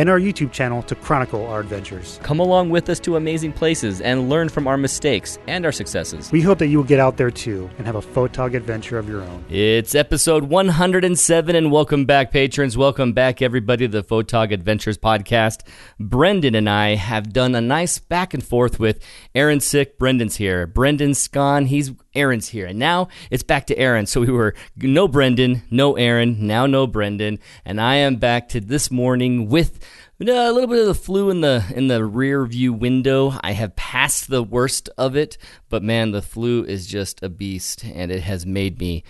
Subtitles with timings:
[0.00, 2.18] and our YouTube channel to chronicle our adventures.
[2.22, 6.32] Come along with us to amazing places and learn from our mistakes and our successes.
[6.32, 9.10] We hope that you will get out there too and have a photog adventure of
[9.10, 9.44] your own.
[9.50, 12.78] It's episode 107, and welcome back, patrons.
[12.78, 15.66] Welcome back, everybody, to the Photog Adventures podcast.
[15.98, 19.98] Brendan and I have done a nice back and forth with Aaron Sick.
[19.98, 20.66] Brendan's here.
[20.66, 21.66] Brendan's gone.
[21.66, 22.66] He's Aaron's here.
[22.66, 24.06] And now it's back to Aaron.
[24.06, 27.38] So we were no Brendan, no Aaron, now no Brendan.
[27.64, 29.78] And I am back to this morning with
[30.20, 33.34] a little bit of the flu in the in the rear view window.
[33.40, 37.84] I have passed the worst of it, but man, the flu is just a beast
[37.84, 39.02] and it has made me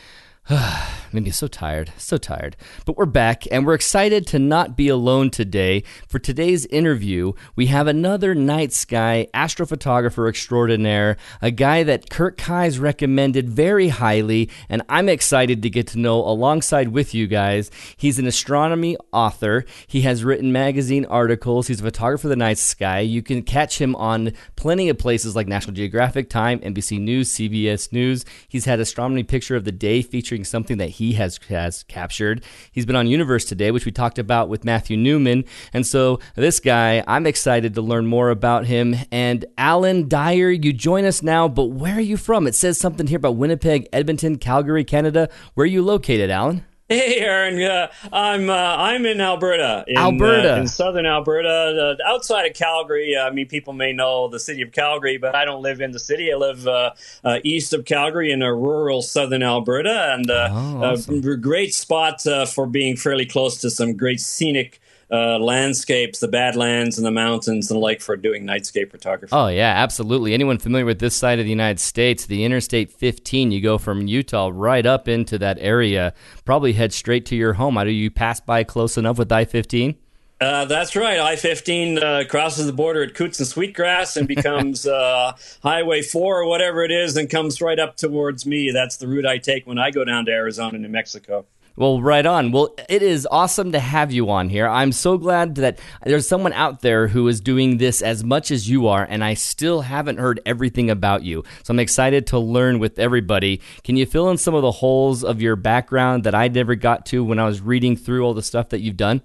[1.12, 2.56] made me so tired, so tired.
[2.84, 5.82] But we're back and we're excited to not be alone today.
[6.08, 12.78] For today's interview, we have another night sky astrophotographer extraordinaire, a guy that Kurt Keyes
[12.78, 17.70] recommended very highly, and I'm excited to get to know alongside with you guys.
[17.96, 19.64] He's an astronomy author.
[19.86, 21.66] He has written magazine articles.
[21.66, 23.00] He's a photographer of the night sky.
[23.00, 27.92] You can catch him on plenty of places like National Geographic, Time, NBC News, CBS
[27.92, 28.24] News.
[28.48, 32.44] He's had astronomy picture of the day featuring something that he has has captured.
[32.72, 36.60] He's been on Universe today, which we talked about with Matthew Newman, and so this
[36.60, 38.96] guy, I'm excited to learn more about him.
[39.10, 42.46] And Alan Dyer, you join us now, but where are you from?
[42.46, 45.28] It says something here about Winnipeg, Edmonton, Calgary, Canada.
[45.54, 46.64] Where are you located, Alan?
[46.90, 47.62] Hey, Aaron.
[47.62, 52.54] Uh, I'm uh, I'm in Alberta, in, Alberta, uh, in southern Alberta, uh, outside of
[52.54, 53.16] Calgary.
[53.16, 56.00] I mean, people may know the city of Calgary, but I don't live in the
[56.00, 56.32] city.
[56.32, 56.90] I live uh,
[57.22, 61.18] uh, east of Calgary in a rural southern Alberta, and oh, awesome.
[61.18, 64.80] a great spot for being fairly close to some great scenic
[65.10, 69.32] uh, landscapes, the Badlands and the mountains and the like for doing nightscape photography.
[69.32, 70.34] Oh yeah, absolutely.
[70.34, 74.06] Anyone familiar with this side of the United States, the Interstate 15, you go from
[74.06, 77.76] Utah right up into that area, probably head straight to your home.
[77.76, 79.96] How do you pass by close enough with I-15?
[80.40, 81.20] Uh, that's right.
[81.20, 85.32] I 15 uh, crosses the border at Coutts and Sweetgrass and becomes uh,
[85.62, 88.70] Highway 4 or whatever it is and comes right up towards me.
[88.70, 91.44] That's the route I take when I go down to Arizona, New Mexico.
[91.76, 92.52] Well, right on.
[92.52, 94.68] Well, it is awesome to have you on here.
[94.68, 98.68] I'm so glad that there's someone out there who is doing this as much as
[98.68, 101.44] you are, and I still haven't heard everything about you.
[101.62, 103.60] So I'm excited to learn with everybody.
[103.84, 107.06] Can you fill in some of the holes of your background that I never got
[107.06, 109.22] to when I was reading through all the stuff that you've done?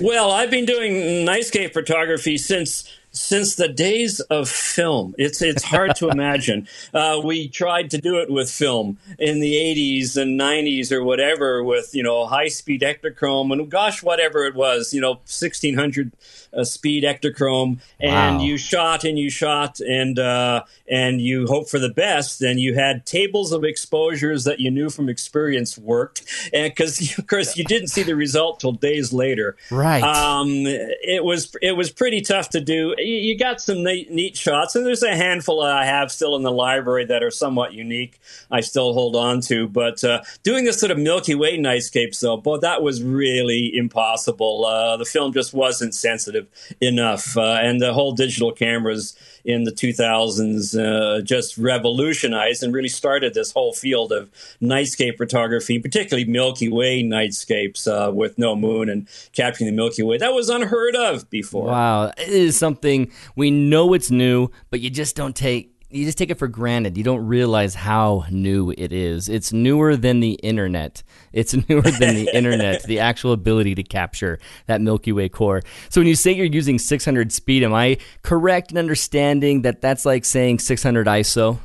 [0.00, 5.14] Well, I've been doing nightscape photography since since the days of film.
[5.18, 6.68] It's it's hard to imagine.
[6.94, 11.62] Uh, we tried to do it with film in the 80s and 90s or whatever
[11.62, 16.12] with you know high speed Ektachrome and gosh whatever it was you know 1600
[16.56, 18.42] uh, speed Ektachrome and Wow.
[18.42, 22.74] you shot and you shot and uh, and you hope for the best and you
[22.74, 27.64] had tables of exposures that you knew from experience worked and because of course you
[27.64, 30.02] didn't see the result till days later Right.
[30.02, 32.94] um, it was it was pretty tough to do.
[32.98, 36.42] You, you got some neat, neat shots, and there's a handful I have still in
[36.42, 38.18] the library that are somewhat unique.
[38.50, 42.36] I still hold on to, but uh, doing this sort of Milky Way nightscapes, though,
[42.36, 44.64] boy, that was really impossible.
[44.64, 46.39] Uh, the film just wasn't sensitive
[46.80, 52.88] enough, uh, and the whole digital cameras in the 2000s uh, just revolutionized and really
[52.88, 54.30] started this whole field of
[54.60, 60.18] nightscape photography, particularly Milky Way nightscapes uh, with no moon and capturing the Milky Way.
[60.18, 61.66] That was unheard of before.
[61.66, 66.18] Wow, it is something we know it's new, but you just don't take you just
[66.18, 66.96] take it for granted.
[66.96, 69.28] You don't realize how new it is.
[69.28, 71.02] It's newer than the internet.
[71.32, 75.62] It's newer than the internet, the actual ability to capture that Milky Way core.
[75.88, 80.06] So when you say you're using 600 speed, am I correct in understanding that that's
[80.06, 81.58] like saying 600 ISO?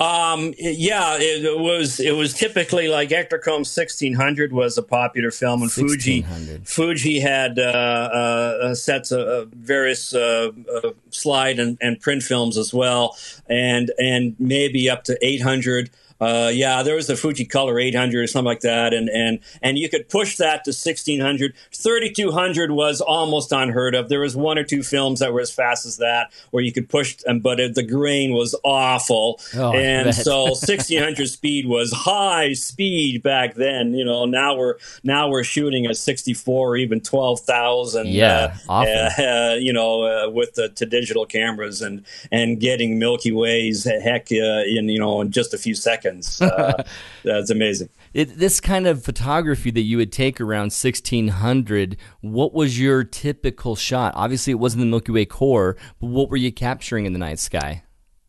[0.00, 5.62] Um, yeah, it, it was it was typically like Ektachrome 1600 was a popular film,
[5.62, 6.22] and Fuji
[6.64, 12.56] Fuji had uh, uh, sets of uh, various uh, uh, slide and, and print films
[12.56, 13.16] as well,
[13.48, 15.90] and and maybe up to 800.
[16.20, 19.88] Uh, yeah, there was a Fujicolor 800 or something like that, and and and you
[19.88, 21.52] could push that to 1600.
[21.72, 24.08] 3200 was almost unheard of.
[24.08, 26.88] There was one or two films that were as fast as that, where you could
[26.88, 32.52] push, them, but it, the grain was awful, Oh, and so 1600 speed was high
[32.54, 33.92] speed back then.
[33.92, 38.06] You know, now we're now we're shooting at 64 or even 12,000.
[38.08, 43.32] Yeah, uh, uh, you know, uh, with the to digital cameras and and getting Milky
[43.32, 46.05] Ways heck uh, in you know in just a few seconds.
[46.40, 46.82] Uh,
[47.24, 47.88] that's amazing.
[48.14, 53.76] It, this kind of photography that you would take around 1600, what was your typical
[53.76, 54.12] shot?
[54.16, 57.38] Obviously, it wasn't the Milky Way core, but what were you capturing in the night
[57.38, 57.82] sky?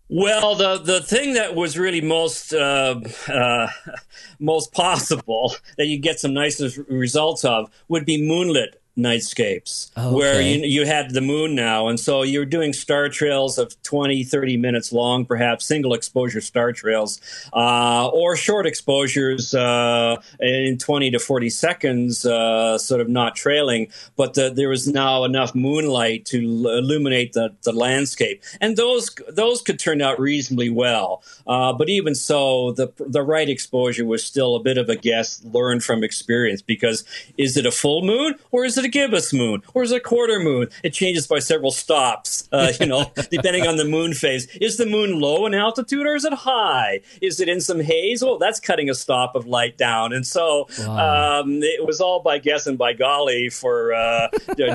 [0.09, 3.67] Well, the the thing that was really most uh, uh,
[4.39, 10.41] most possible that you get some nice results of would be moonlit nightscapes Oh, where
[10.41, 14.57] you, you had the moon now and so you're doing star trails of 20 30
[14.57, 17.19] minutes long perhaps single exposure star trails
[17.53, 23.87] uh, or short exposures uh, in 20 to 40 seconds uh, sort of not trailing
[24.15, 28.43] but the, there was now enough moonlight to l- illuminate the, the landscape.
[28.61, 33.49] And those those could turn out reasonably well uh, but even so the the right
[33.49, 37.03] exposure was still a bit of a guess learned from experience because
[37.37, 39.99] is it a full moon or is it a gibbous moon or is it a
[39.99, 44.47] quarter moon it changes by several stops uh, you know depending on the moon phase
[44.57, 48.23] is the moon low in altitude or is it high is it in some haze
[48.23, 51.41] well that's cutting a stop of light down and so Wow.
[51.41, 54.27] um, it was all by guess and by golly for uh,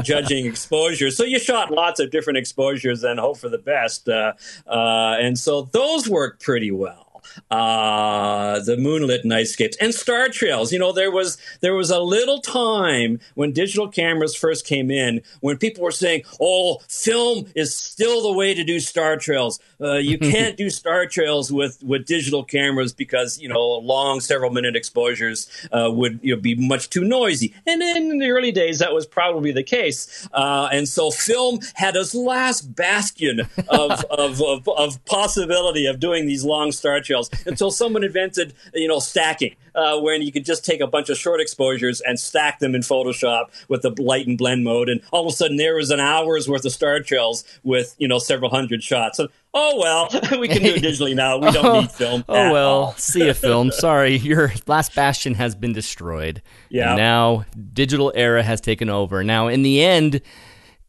[0.02, 1.10] judging exposure.
[1.10, 4.08] So you shot lots of different exposures and hope for the best.
[4.08, 4.32] Uh,
[4.66, 7.11] uh, and so those worked pretty well.
[7.50, 10.72] Uh, the moonlit nightscapes and star trails.
[10.72, 15.22] You know, there was there was a little time when digital cameras first came in
[15.40, 19.60] when people were saying, "Oh, film is still the way to do star trails.
[19.80, 24.50] Uh, you can't do star trails with with digital cameras because you know long several
[24.50, 28.78] minute exposures uh, would you know, be much too noisy." And in the early days,
[28.78, 30.28] that was probably the case.
[30.32, 36.26] Uh, and so film had its last bastion of, of, of, of possibility of doing
[36.26, 37.11] these long star trails
[37.46, 41.16] until someone invented, you know, stacking, uh, when you could just take a bunch of
[41.16, 45.32] short exposures and stack them in Photoshop with the lighten blend mode, and all of
[45.32, 48.82] a sudden there was an hour's worth of star trails with you know several hundred
[48.82, 49.16] shots.
[49.16, 51.38] So, oh well, we can do it digitally now.
[51.38, 52.24] We don't need film.
[52.28, 53.70] Oh well, see a film.
[53.70, 56.42] Sorry, your last bastion has been destroyed.
[56.68, 56.90] Yeah.
[56.90, 59.24] And now digital era has taken over.
[59.24, 60.20] Now in the end,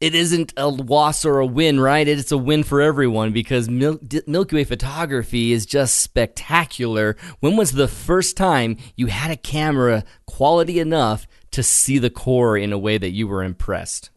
[0.03, 2.05] it isn't a loss or a win, right?
[2.05, 7.15] It's a win for everyone because Mil- Milky Way photography is just spectacular.
[7.39, 12.57] When was the first time you had a camera quality enough to see the core
[12.57, 14.09] in a way that you were impressed?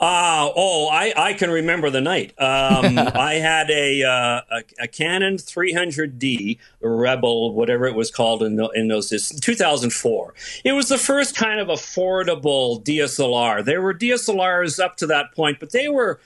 [0.00, 2.30] Uh, oh, I, I can remember the night.
[2.38, 8.56] Um, I had a, uh, a a Canon 300D Rebel, whatever it was called in,
[8.56, 10.34] the, in those days, 2004.
[10.64, 13.64] It was the first kind of affordable DSLR.
[13.64, 16.20] There were DSLRs up to that point, but they were.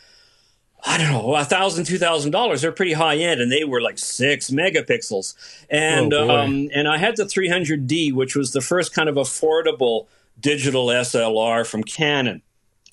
[0.85, 2.63] I don't know, a thousand, two thousand dollars.
[2.63, 5.35] They're pretty high end, and they were like six megapixels.
[5.71, 10.09] And Oh, um, and I had the 300D, which was the first kind of affordable
[10.41, 12.43] digital SLR from Canon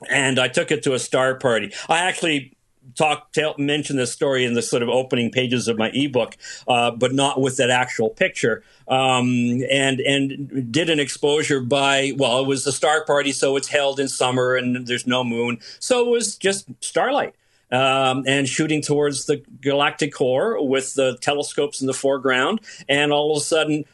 [0.09, 1.73] and I took it to a star party.
[1.87, 2.55] I actually
[2.95, 6.37] talked, tell, mentioned this story in the sort of opening pages of my ebook,
[6.67, 8.63] uh, but not with that actual picture.
[8.87, 13.67] Um, and and did an exposure by well, it was a star party, so it's
[13.67, 17.35] held in summer and there's no moon, so it was just starlight.
[17.71, 23.31] Um, and shooting towards the galactic core with the telescopes in the foreground, and all
[23.31, 23.85] of a sudden,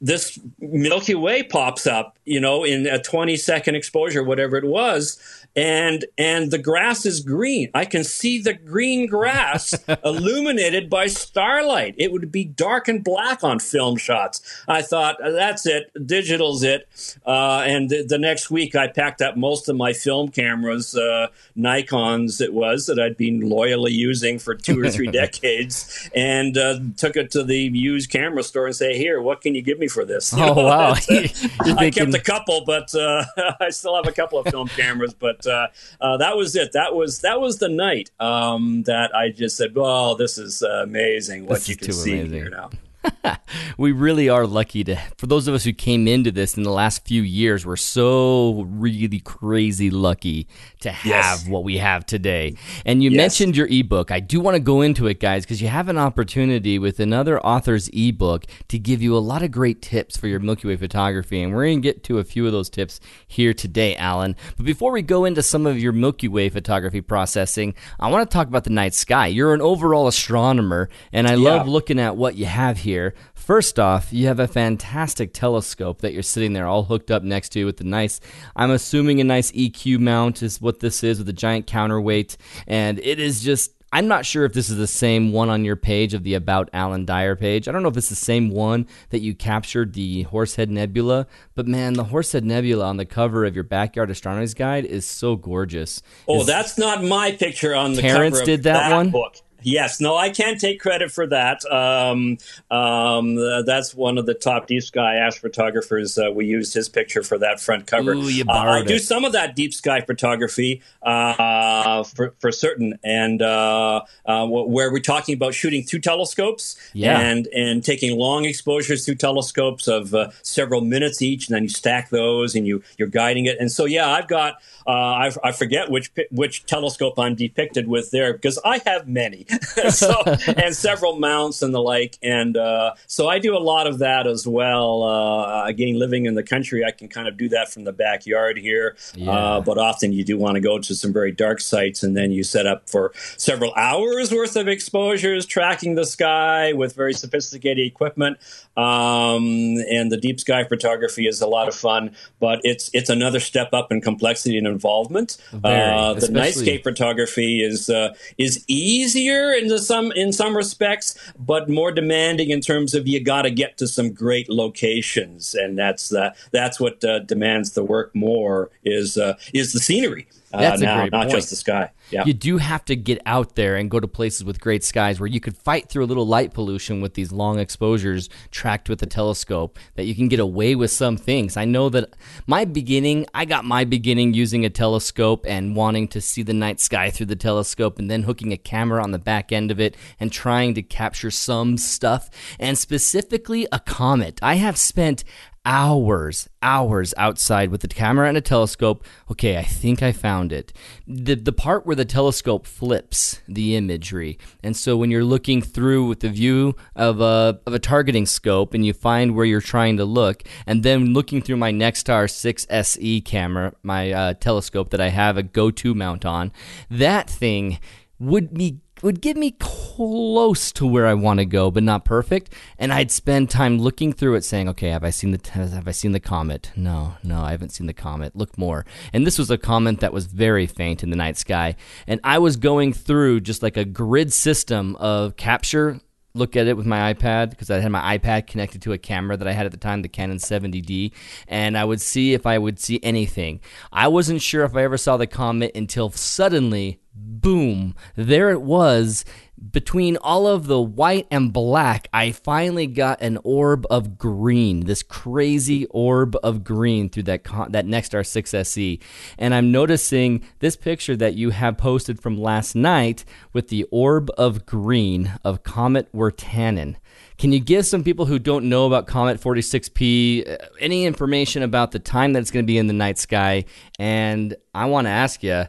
[0.00, 5.18] this Milky Way pops up, you know, in a 20 second exposure, whatever it was,
[5.56, 7.70] and and the grass is green.
[7.72, 11.94] I can see the green grass illuminated by starlight.
[11.96, 14.42] It would be dark and black on film shots.
[14.68, 16.88] I thought that's it, digital's it.
[17.24, 21.28] Uh, and the, the next week, I packed up most of my film cameras, uh,
[21.56, 26.80] Nikon's it was that I'd been loyally using for two or three decades, and uh,
[26.98, 29.85] took it to the used camera store and say, "Here, what can you give me
[29.88, 30.90] for this?" You Oh, know, wow.
[31.10, 31.28] uh,
[31.64, 33.24] You're I kept a couple, but uh,
[33.60, 35.14] I still have a couple of film cameras.
[35.14, 35.68] But uh,
[36.00, 36.72] uh, that was it.
[36.72, 40.82] That was that was the night um, that I just said, "Well, this is uh,
[40.84, 41.46] amazing.
[41.46, 42.32] What This you can see amazing.
[42.32, 42.70] here now."
[43.78, 46.70] we really are lucky to for those of us who came into this in the
[46.70, 50.46] last few years we're so really crazy lucky
[50.80, 51.48] to have Yes.
[51.48, 53.16] what we have today and you Yes.
[53.16, 55.98] mentioned your ebook i do want to go into it guys because you have an
[55.98, 60.40] opportunity with another author's ebook to give you a lot of great tips for your
[60.40, 63.54] milky way photography and we're going to get to a few of those tips here
[63.54, 68.08] today alan but before we go into some of your milky way photography processing i
[68.10, 71.98] want to talk about the night sky you're an overall astronomer and i love looking
[72.00, 72.95] at what you have here.
[73.34, 77.50] First off, you have a fantastic telescope that you're sitting there all hooked up next
[77.50, 78.20] to with a nice,
[78.54, 82.36] I'm assuming a nice EQ mount is what this is with a giant counterweight.
[82.66, 85.76] And it is just I'm not sure if this is the same one on your
[85.76, 87.68] page of the About Alan Dyer page.
[87.68, 91.68] I don't know if it's the same one that you captured the Horsehead Nebula, but
[91.68, 96.02] man, the Horsehead Nebula on the cover of your Backyard Astronomer's Guide is so gorgeous.
[96.26, 99.10] Oh, is, that's not my picture on the Terrence cover did that, that one?
[99.10, 99.36] book.
[99.66, 101.64] Yes, no, I can't take credit for that.
[101.70, 102.38] Um,
[102.70, 103.34] um,
[103.66, 106.16] that's one of the top deep sky astrophotographers.
[106.24, 108.12] Uh, we used his picture for that front cover.
[108.12, 109.00] Ooh, you uh, I borrowed do it.
[109.02, 115.00] some of that deep sky photography uh, for, for certain, and uh, uh, where we're
[115.00, 117.18] talking about shooting through telescopes Yeah.
[117.18, 121.68] and and taking long exposures through telescopes of uh, several minutes each, and then you
[121.70, 123.56] stack those and you you're guiding it.
[123.58, 128.12] And so, yeah, I've got uh, I, I forget which which telescope I'm depicted with
[128.12, 129.44] there because I have many,
[129.90, 130.22] so
[130.56, 134.26] and several mounts and the like, and uh, so I do a lot of that
[134.26, 135.02] as well.
[135.02, 138.58] Uh, again, living in the country, I can kind of do that from the backyard
[138.58, 139.30] here, Yeah.
[139.30, 142.30] uh, but often you do want to go to some very dark sites, and then
[142.32, 147.86] you set up for several hours worth of exposures, tracking the sky with very sophisticated
[147.86, 148.38] equipment.
[148.76, 153.40] Um, and the deep sky photography is a lot of fun, but it's it's another
[153.40, 155.38] step up in complexity and involvement.
[155.52, 161.68] Very, uh, the nightscape photography is uh, is easier in some in some respects, but
[161.68, 166.12] more demanding in terms of you got to get to some great locations, and that's
[166.12, 170.26] uh, that's what uh, demands the work more is uh, is the scenery.
[170.52, 171.30] Uh, That's a now, not point.
[171.32, 171.90] just the sky.
[172.10, 175.26] You do have to get out there and go to places with great skies where
[175.26, 179.06] you could fight through a little light pollution with these long exposures tracked with a
[179.06, 181.56] telescope, that you can get away with some things.
[181.56, 182.14] I know that
[182.46, 186.80] my beginning, I got my beginning using a telescope and wanting to see the night
[186.80, 189.96] sky through the telescope and then hooking a camera on the back end of it
[190.20, 194.38] and trying to capture some stuff, and specifically a comet.
[194.42, 195.24] I have spent
[195.66, 199.04] hours, hours outside with the camera and a telescope.
[199.30, 200.72] Okay, I think I found it.
[201.06, 204.38] The the part where the telescope flips the imagery.
[204.62, 208.72] And so when you're looking through with the view of a of a targeting scope
[208.72, 212.66] and you find where you're trying to look, and then looking through my Nexstar 6
[212.70, 216.52] SE camera, my uh, telescope that I have a go-to mount on,
[216.88, 217.80] that thing
[218.18, 222.52] would be would get me close to where I want to go, but not perfect.
[222.78, 225.92] And I'd spend time looking through it, saying, "Okay, have I seen the have I
[225.92, 226.72] seen the comet?
[226.76, 228.34] No, no, I haven't seen the comet.
[228.34, 231.76] Look more." And this was a comet that was very faint in the night sky,
[232.06, 236.00] and I was going through just like a grid system of capture.
[236.36, 239.36] Look at it with my iPad because I had my iPad connected to a camera
[239.36, 241.12] that I had at the time, the Canon 70D,
[241.48, 243.60] and I would see if I would see anything.
[243.90, 249.24] I wasn't sure if I ever saw the comet until suddenly boom, there it was.
[249.70, 255.02] Between all of the white and black, I finally got an orb of green, this
[255.02, 259.00] crazy orb of green through that con- that Nexstar 6 SE.
[259.38, 264.30] And I'm noticing this picture that you have posted from last night with the orb
[264.36, 266.96] of green of Comet Wirtanen.
[267.38, 271.92] Can you give some people who don't know about Comet 46P uh, any information about
[271.92, 273.64] the time that it's going to be in the night sky?
[273.98, 275.64] And I want to ask you,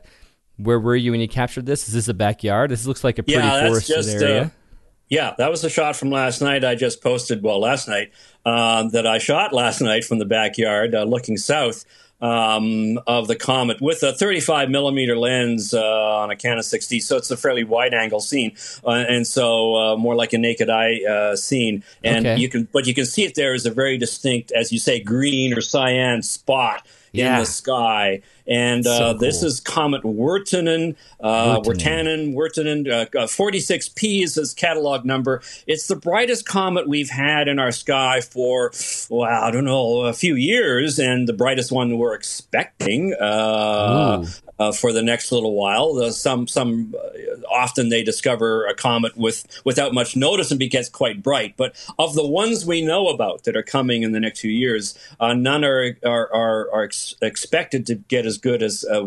[0.58, 1.88] where were you when you captured this?
[1.88, 2.72] Is this a backyard?
[2.72, 4.42] This looks like a pretty Yeah, forested just, area.
[4.44, 4.50] uh,
[5.10, 6.66] Yeah, that was a shot from last night.
[6.66, 8.12] I just posted, well, last night,
[8.46, 11.86] um, that I shot last night from the backyard uh, looking south
[12.20, 15.80] um, of the comet with a 35 millimeter lens uh,
[16.18, 17.02] on a Canon 6D.
[17.02, 18.56] So it's a fairly wide angle scene.
[18.86, 21.84] Uh, and so uh, more like a naked eye uh, scene.
[22.04, 22.38] And Okay.
[22.42, 25.00] you can, but you can see it there is a very distinct, as you say,
[25.00, 27.34] green or cyan spot Yeah.
[27.36, 28.22] in the sky.
[28.48, 32.34] And uh, So this is Comet Wirtanen, uh, Wirtanen.
[32.34, 35.42] Wirtanen, uh, uh, 46P is his catalog number.
[35.66, 38.72] It's the brightest comet we've had in our sky for,
[39.10, 44.26] well, I don't know, a few years, and the brightest one we're expecting uh.
[44.60, 45.98] Uh, for the next little while.
[45.98, 50.90] Uh, some, some, uh, often they discover a comet with without much notice and gets
[50.90, 51.56] quite bright.
[51.58, 54.98] But of the ones we know about that are coming in the next few years,
[55.20, 59.04] uh, none are are, are, are ex- expected to get as good as uh,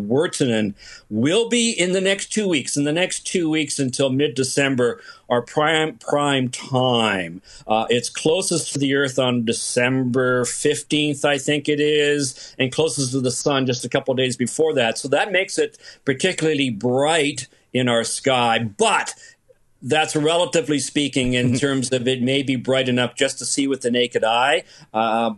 [1.11, 2.77] will be in the next two weeks.
[2.77, 7.41] In the next two weeks until mid December, our prime prime time.
[7.67, 13.13] Uh, it's closest to the Earth on December fifteenth, I think it is, and closest
[13.13, 14.99] to the Sun just a couple days before that.
[14.99, 19.15] So that makes it particularly bright in our sky, but
[19.83, 23.81] that's relatively speaking in terms of it may be bright enough just to see with
[23.81, 24.63] the naked eye.
[24.93, 25.33] Uh,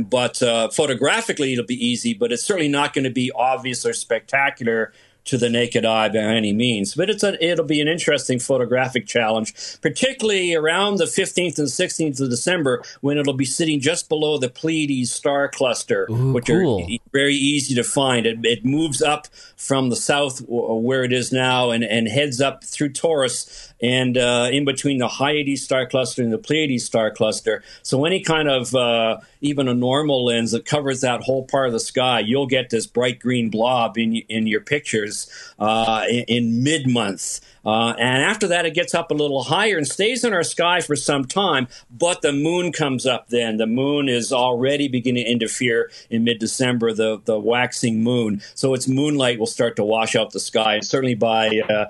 [0.00, 3.94] but uh, photographically, it'll be easy, but it's certainly not going to be obvious or
[3.94, 4.92] spectacular
[5.26, 6.94] to the naked eye by any means.
[6.94, 12.20] But it's a, it'll be an interesting photographic challenge, particularly around the 15th and 16th
[12.20, 16.82] of December when it'll be sitting just below the Pleiades star cluster, Ooh, which cool.
[16.82, 18.26] are very easy to find.
[18.26, 22.64] It, it moves up from the south where it is now and, and heads up
[22.64, 27.62] through Taurus and uh, in between the Hyades star cluster and the Pleiades star cluster.
[27.82, 31.72] So any kind of uh, even a normal lens that covers that whole part of
[31.72, 35.15] the sky, you'll get this bright green blob in in your pictures
[35.58, 37.40] uh, in, in mid month.
[37.66, 40.80] Uh, and after that, it gets up a little higher and stays in our sky
[40.80, 41.66] for some time.
[41.90, 43.56] But the moon comes up then.
[43.56, 48.40] The moon is already beginning to interfere in mid December, the, the waxing moon.
[48.54, 50.78] So its moonlight will start to wash out the sky.
[50.78, 51.86] Certainly by uh,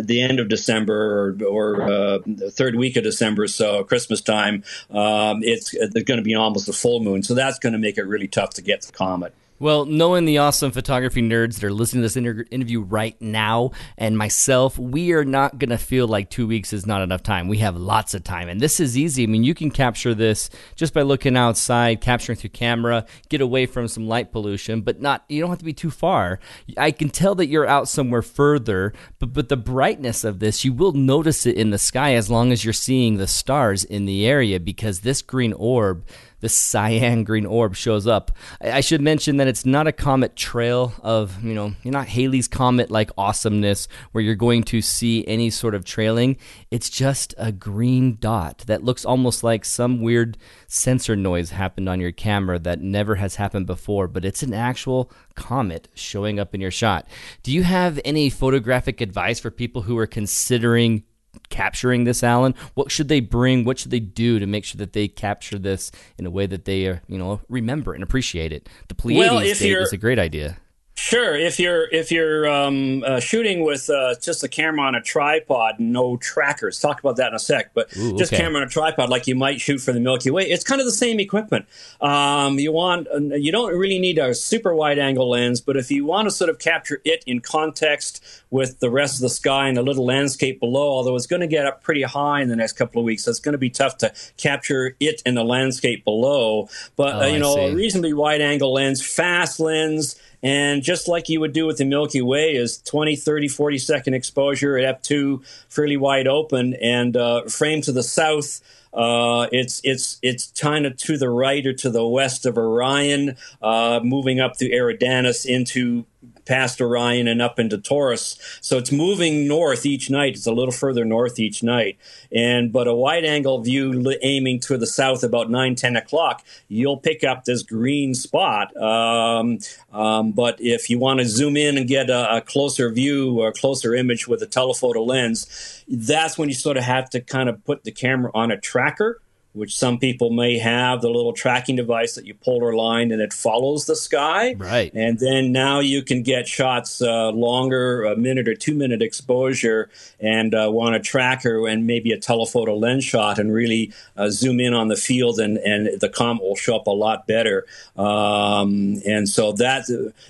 [0.00, 4.64] the end of December or, or uh, the third week of December, so Christmas time,
[4.90, 7.22] um, it's, it's going to be almost a full moon.
[7.22, 9.32] So that's going to make it really tough to get the comet.
[9.60, 13.72] Well, knowing the awesome photography nerds that are listening to this inter- interview right now
[13.98, 17.46] and myself, we are not going to feel like two weeks is not enough time.
[17.46, 18.48] We have lots of time.
[18.48, 19.24] And this is easy.
[19.24, 23.66] I mean, you can capture this just by looking outside, capturing through camera, get away
[23.66, 26.38] from some light pollution, but not, you don't have to be too far.
[26.78, 30.72] I can tell that you're out somewhere further, but, but the brightness of this, you
[30.72, 34.26] will notice it in the sky as long as you're seeing the stars in the
[34.26, 36.06] area because this green orb
[36.40, 38.32] the cyan green orb shows up.
[38.60, 42.48] I should mention that it's not a comet trail of, you know, you're not Halley's
[42.48, 46.36] comet like awesomeness where you're going to see any sort of trailing.
[46.70, 52.00] It's just a green dot that looks almost like some weird sensor noise happened on
[52.00, 56.60] your camera that never has happened before, but it's an actual comet showing up in
[56.60, 57.06] your shot.
[57.42, 61.04] Do you have any photographic advice for people who are considering
[61.48, 62.54] capturing this, Alan?
[62.74, 63.64] What should they bring?
[63.64, 66.64] What should they do to make sure that they capture this in a way that
[66.64, 68.68] they, uh, you know, remember and appreciate it?
[68.88, 70.56] The Pleiades well, date is a great idea.
[71.00, 75.00] Sure, if you're if you're um, uh, shooting with uh, just a camera on a
[75.00, 76.78] tripod, no trackers.
[76.78, 77.72] Talk about that in a sec.
[77.72, 78.42] But Ooh, just okay.
[78.42, 80.50] camera on a tripod, like you might shoot for the Milky Way.
[80.50, 81.64] It's kind of the same equipment.
[82.02, 85.90] Um, you want uh, you don't really need a super wide angle lens, but if
[85.90, 89.68] you want to sort of capture it in context with the rest of the sky
[89.68, 92.56] and a little landscape below, although it's going to get up pretty high in the
[92.56, 95.44] next couple of weeks, so it's going to be tough to capture it in the
[95.44, 96.68] landscape below.
[96.96, 97.60] But Oh, uh, you I know, see.
[97.66, 100.20] a reasonably wide angle lens, fast lens.
[100.42, 104.14] And just like you would do with the Milky Way, is 20, 30, 40 second
[104.14, 108.62] exposure at f2, fairly wide open, and uh, frame to the south.
[108.92, 113.36] Uh, it's it's it's kind of to the right or to the west of Orion,
[113.62, 116.06] uh, moving up through Eridanus into
[116.44, 118.38] past Orion and up into Taurus.
[118.60, 120.34] So it's moving north each night.
[120.34, 121.98] It's a little further north each night.
[122.32, 126.98] And but a wide angle view aiming to the south about 9, 10 o'clock, you'll
[126.98, 128.76] pick up this green spot.
[128.76, 129.58] Um,
[129.92, 133.48] um, but if you want to zoom in and get a, a closer view or
[133.48, 137.48] a closer image with a telephoto lens, that's when you sort of have to kind
[137.48, 139.20] of put the camera on a tracker
[139.52, 143.32] which some people may have the little tracking device that you polar align and it
[143.32, 144.54] follows the sky.
[144.54, 144.92] Right.
[144.94, 149.90] And then now you can get shots uh, longer, a minute or two minute exposure,
[150.20, 154.60] and uh, want a tracker and maybe a telephoto lens shot and really uh, zoom
[154.60, 157.66] in on the field, and, and the comet will show up a lot better.
[157.96, 159.84] Um, and so that,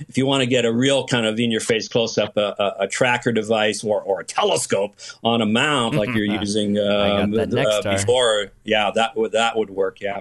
[0.08, 2.54] if you want to get a real kind of in your face close up, a,
[2.58, 7.20] a, a tracker device or, or a telescope on a mount like you're using got
[7.20, 10.00] um, that next uh, before, yeah, that would that would work.
[10.00, 10.20] Yeah.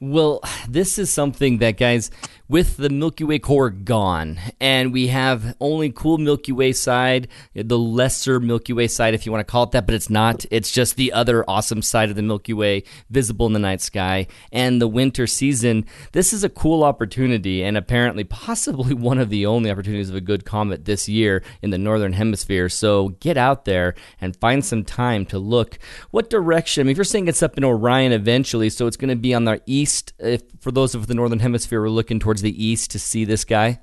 [0.00, 2.10] Well, this is something that, guys,
[2.46, 7.78] with the Milky Way core gone, and we have only cool Milky Way side, the
[7.78, 10.44] lesser Milky Way side, if you want to call it that, but it's not.
[10.50, 14.26] It's just the other awesome side of the Milky Way visible in the night sky.
[14.52, 19.46] And the winter season, this is a cool opportunity, and apparently, possibly one of the
[19.46, 22.68] only opportunities of a good comet this year in the northern hemisphere.
[22.68, 25.78] So get out there and find some time to look.
[26.10, 26.82] What direction?
[26.82, 29.32] I mean, if you're saying it's up in Orion eventually, so it's going to be
[29.32, 30.12] on the east.
[30.18, 33.44] If for those of the northern hemisphere, we're looking towards the east to see this
[33.44, 33.80] guy.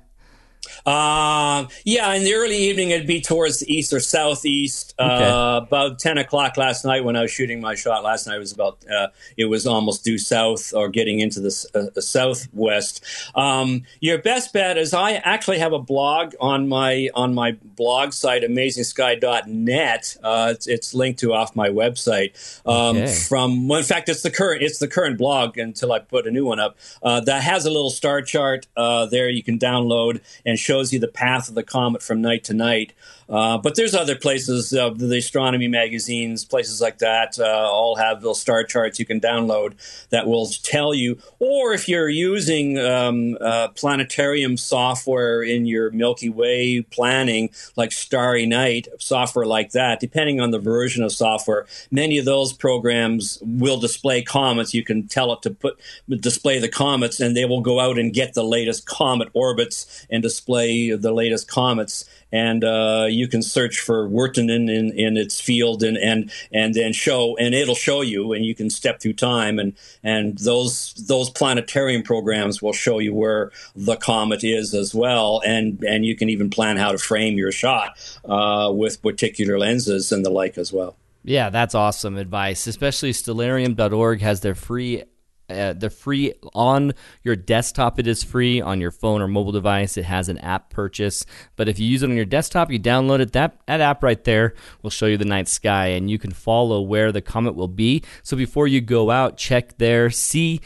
[0.86, 4.94] Um, yeah, in the early evening, it'd be towards the east or southeast.
[4.98, 5.24] Okay.
[5.24, 8.40] Uh, about ten o'clock last night, when I was shooting my shot last night, it
[8.40, 13.04] was about uh, it was almost due south or getting into the uh, the southwest.
[13.34, 18.12] Um, your best bet is I actually have a blog on my on my blog
[18.12, 20.16] site, AmazingSky.net.
[20.22, 22.32] Uh, it's, it's linked to off my website.
[22.66, 23.12] Um, Okay.
[23.12, 26.30] From well, in fact, it's the current it's the current blog until I put a
[26.30, 26.76] new one up.
[27.02, 30.98] Uh, that has a little star chart uh, there you can download, and shows you
[30.98, 32.92] the path of the comet from night to night.
[33.28, 38.20] Uh, but there's other places, uh, the astronomy magazines, places like that, uh, all have
[38.20, 39.72] those star charts you can download
[40.10, 41.18] that will tell you.
[41.38, 48.44] Or if you're using um, uh, planetarium software in your Milky Way planning, like Starry
[48.44, 53.80] Night, software like that, depending on the version of software, many of those programs will
[53.80, 54.74] display comets.
[54.74, 58.12] You can tell it to put display the comets, and they will go out and
[58.12, 63.78] get the latest comet orbits and display the latest comets and uh, you can search
[63.78, 68.32] for Wirtanen in, in its field and, and and then show and it'll show you
[68.32, 73.14] and you can step through time and and those those planetarium programs will show you
[73.14, 77.36] where the comet is as well and and you can even plan how to frame
[77.36, 80.96] your shot uh, with particular lenses and the like as well.
[81.24, 82.66] Yeah, that's awesome advice.
[82.66, 85.04] Especially stellarium.org has their free
[85.52, 87.98] uh, they're free on your desktop.
[87.98, 89.96] It is free on your phone or mobile device.
[89.96, 91.24] It has an app purchase,
[91.56, 93.32] but if you use it on your desktop, you download it.
[93.32, 96.80] That that app right there will show you the night sky, and you can follow
[96.80, 98.02] where the comet will be.
[98.22, 100.60] So before you go out, check there, see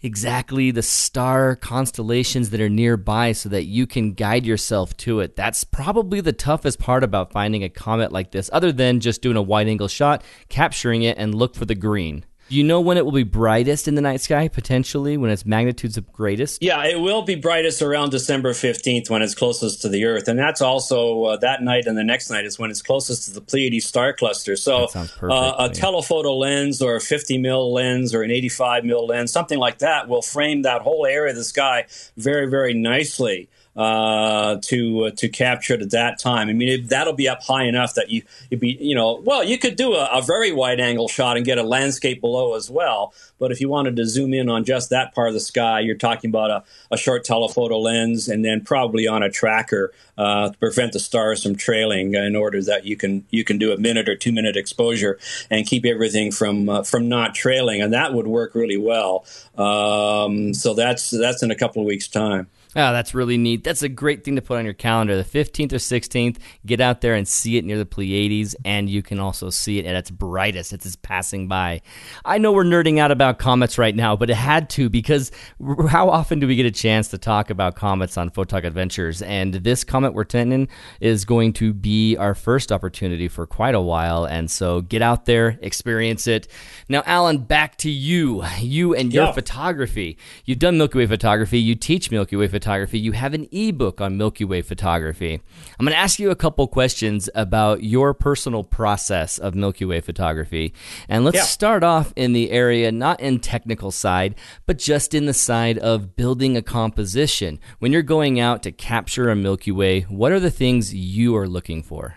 [0.00, 5.34] exactly the star constellations that are nearby so that you can guide yourself to it.
[5.34, 9.36] That's probably the toughest part about finding a comet like this, other than just doing
[9.36, 12.24] a wide angle shot, capturing it, and look for the green.
[12.48, 15.44] Do you know when it will be brightest in the night sky, potentially, when its
[15.44, 16.62] magnitude's the greatest?
[16.62, 20.28] Yeah, it will be brightest around December 15th when it's closest to the Earth.
[20.28, 23.32] And that's also uh, that night and the next night is when it's closest to
[23.32, 24.56] the Pleiades star cluster.
[24.56, 29.06] So perfect, uh, a telephoto lens or a 50 mil lens or an 85 mil
[29.06, 33.48] lens, something like that, will frame that whole area of the sky very, very nicely
[33.78, 36.48] uh, to uh, to capture it at that time.
[36.48, 39.44] I mean, it, that'll be up high enough that you would be, you know, well,
[39.44, 42.68] you could do a, a, very wide angle shot and get a landscape below as
[42.68, 43.14] well.
[43.38, 45.94] But if you wanted to zoom in on just that part of the sky, you're
[45.94, 50.58] talking about a, a short telephoto lens and then probably on a tracker uh, to
[50.58, 54.08] prevent the stars from trailing, in order that you can you can do a minute
[54.08, 58.26] or two minute exposure and keep everything from uh, from not trailing, and that would
[58.26, 59.24] work really well.
[59.56, 62.48] Um, so that's that's in a couple of weeks' time.
[62.78, 63.64] Oh, that's really neat.
[63.64, 65.16] That's a great thing to put on your calendar.
[65.16, 69.02] The 15th or 16th, get out there and see it near the Pleiades, and you
[69.02, 71.82] can also see it at its brightest as it's passing by.
[72.24, 75.32] I know we're nerding out about comets right now, but it had to because
[75.88, 79.22] how often do we get a chance to talk about comets on Photog Adventures?
[79.22, 80.68] And this comet Wirtanen
[81.00, 84.24] is going to be our first opportunity for quite a while.
[84.24, 86.46] And so get out there, experience it.
[86.88, 88.44] Now, Alan, back to you.
[88.60, 89.32] You and your yeah.
[89.32, 90.16] photography.
[90.44, 93.98] You've done Milky Way photography, you teach Milky Way photography photography, you have an ebook
[93.98, 95.40] on Milky Way photography.
[95.78, 100.02] I'm going to ask you a couple questions about your personal process of Milky Way
[100.02, 100.74] photography.
[101.08, 101.44] And let's yeah.
[101.44, 104.34] start off in the area, not in technical side,
[104.66, 107.58] but just in the side of building a composition.
[107.78, 111.48] When you're going out to capture a Milky Way, what are the things you are
[111.48, 112.16] looking for?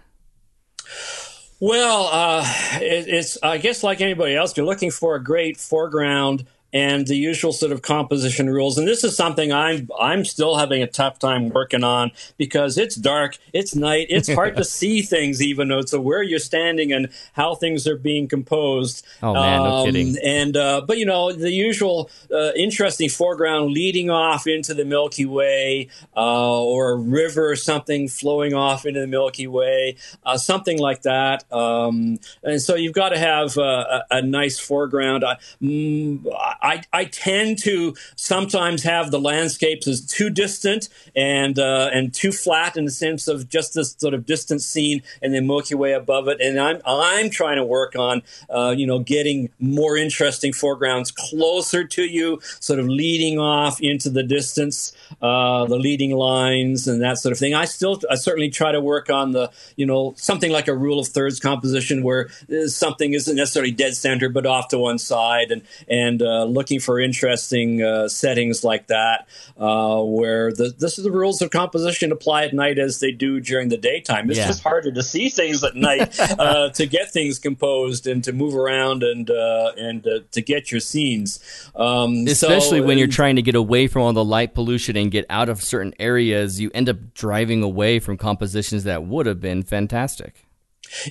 [1.61, 2.43] Well, uh,
[2.81, 7.15] it, it's I guess like anybody else, you're looking for a great foreground and the
[7.15, 8.77] usual sort of composition rules.
[8.77, 12.95] And this is something I'm I'm still having a tough time working on because it's
[12.95, 17.09] dark, it's night, it's hard to see things even though so where you're standing and
[17.33, 19.05] how things are being composed.
[19.21, 20.17] Oh man, um, no kidding.
[20.23, 25.25] And uh, but you know the usual uh, interesting foreground leading off into the Milky
[25.25, 30.79] Way uh, or a river or something flowing off into the Milky Way, uh, something
[30.79, 31.51] like that.
[31.51, 35.23] Um, and so you've got to have a, a, nice foreground.
[35.23, 36.25] I, mm,
[36.61, 42.31] I, I tend to sometimes have the landscapes as too distant and uh, and too
[42.31, 45.93] flat in the sense of just this sort of distant scene and then Milky Way
[45.93, 46.39] above it.
[46.39, 51.83] And I'm I'm trying to work on uh, you know getting more interesting foregrounds closer
[51.83, 57.17] to you, sort of leading off into the distance, uh, the leading lines and that
[57.17, 57.53] sort of thing.
[57.53, 60.99] I still I certainly try to work on the you know something like a rule
[60.99, 65.51] of thirds composition where uh, something isn't necessarily dead center but off to one side
[65.51, 71.03] and and uh, looking for interesting uh, settings like that, uh, where the, this is
[71.03, 74.29] the rules of composition apply at night as they do during the daytime.
[74.29, 74.47] It's yeah.
[74.47, 78.55] just harder to see things at night uh, to get things composed and to move
[78.55, 81.39] around and uh, and uh, to get your scenes.
[81.75, 85.11] Um, Especially so, when you're trying to get away from all the light pollution and
[85.11, 89.39] get out of certain areas, you end up driving away from compositions that would have
[89.39, 90.45] been fantastic.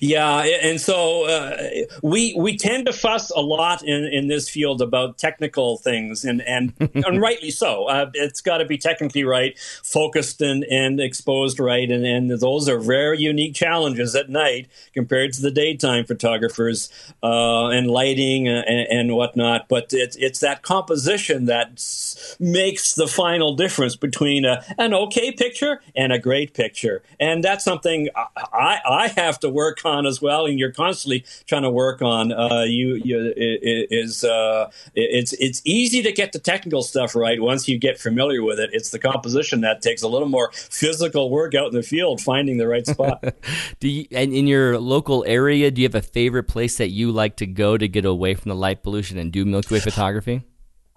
[0.00, 1.56] Yeah, and so uh,
[2.02, 6.42] we we tend to fuss a lot in, in this field about technical things, and
[6.42, 7.86] and, and rightly so.
[7.88, 12.68] Uh, it's got to be technically right, focused and, and exposed right, and, and those
[12.68, 16.90] are very unique challenges at night compared to the daytime photographers
[17.22, 19.68] uh, and lighting and, and, whatnot.
[19.68, 21.82] But it's it's that composition that
[22.38, 27.64] makes the final difference between a, an okay picture and a great picture, and that's
[27.64, 32.02] something I I have to work on as well, and you're constantly trying to work
[32.02, 32.32] on.
[32.32, 37.40] Uh, you, you it, is uh, it's it's easy to get the technical stuff right
[37.40, 38.70] once you get familiar with it.
[38.72, 42.58] It's the composition that takes a little more physical work out in the field, finding
[42.58, 43.24] the right spot.
[43.80, 47.10] do you, and in your local area, do you have a favorite place that you
[47.12, 50.42] like to go to get away from the light pollution and do Milky Way photography?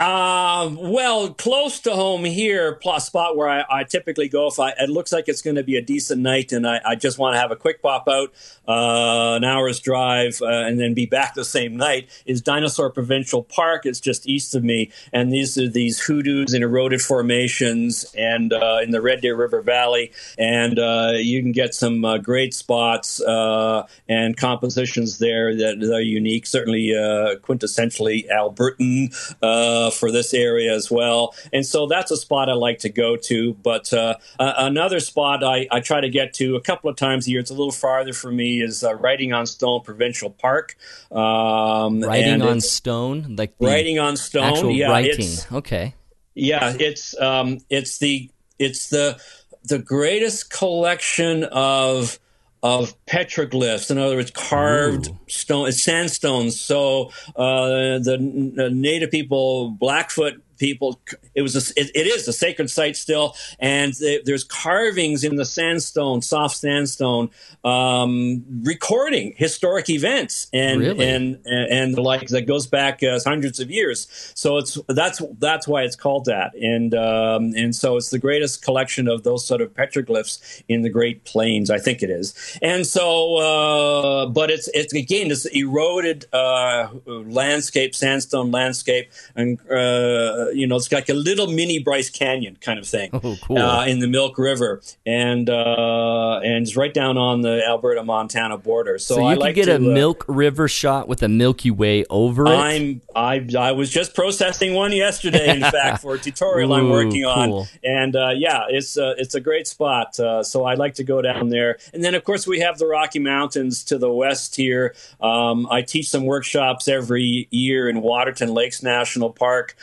[0.03, 4.71] Uh, well, close to home here, plus spot where I, I typically go if I,
[4.71, 7.35] it looks like it's going to be a decent night and I, I just want
[7.35, 8.33] to have a quick pop out,
[8.67, 13.43] uh, an hour's drive, uh, and then be back the same night is Dinosaur Provincial
[13.43, 13.85] Park.
[13.85, 14.91] It's just east of me.
[15.13, 19.61] And these are these hoodoos and eroded formations and, uh, in the Red Deer River
[19.61, 20.11] Valley.
[20.37, 26.01] And, uh, you can get some uh, great spots, uh, and compositions there that are
[26.01, 31.35] unique, certainly, quintessentially Albertan, for this area as well.
[31.51, 33.53] And so that's a spot I like to go to.
[33.53, 37.31] But uh, another spot I, I, try to get to a couple of times a
[37.31, 40.77] year, it's a little farther for me, is uh, Writing on Stone Provincial Park.
[41.11, 43.35] Um, writing on Stone?
[43.35, 44.71] like Writing on Stone?
[44.71, 45.29] yeah, writing.
[45.51, 45.95] Okay.
[46.35, 49.21] Yeah, it's um, it's the it's the
[49.65, 52.19] the greatest collection of
[52.63, 53.91] of petroglyphs.
[53.91, 55.19] In other words, carved Ooh.
[55.27, 56.59] stone, sandstones.
[56.59, 61.01] So uh, the, the, native people, Blackfoot people.
[61.35, 65.43] It was a, it, it is a sacred site still, and there's carvings in the
[65.43, 67.29] sandstone, soft sandstone,
[67.65, 71.05] um, recording historic events and really?
[71.05, 74.07] and and the like that goes back uh, hundreds of years.
[74.35, 78.63] So it's that's that's why it's called that, and um, and so it's the greatest
[78.63, 81.69] collection of those sort of petroglyphs in the Great Plains.
[81.69, 87.93] I think it is, and so uh, but it's it's again this eroded uh, landscape,
[87.95, 92.87] sandstone landscape, and uh, you know, it's like a little mini Bryce Canyon kind of
[92.87, 93.57] thing oh, cool.
[93.57, 98.57] uh, in the Milk River, and uh, and it's right down on the Alberta Montana
[98.57, 98.97] border.
[98.97, 101.27] So, so you I can like get to, a uh, Milk River shot with a
[101.27, 102.49] Milky Way over it.
[102.49, 106.89] I'm I I was just processing one yesterday, in fact, for a tutorial Ooh, I'm
[106.89, 107.59] working cool.
[107.59, 110.19] on, and uh, yeah, it's uh, it's a great spot.
[110.19, 112.87] Uh, so I like to go down there, and then of course we have the
[112.87, 114.95] Rocky Mountains to the west here.
[115.21, 119.75] Um, I teach some workshops every year in Waterton Lakes National Park.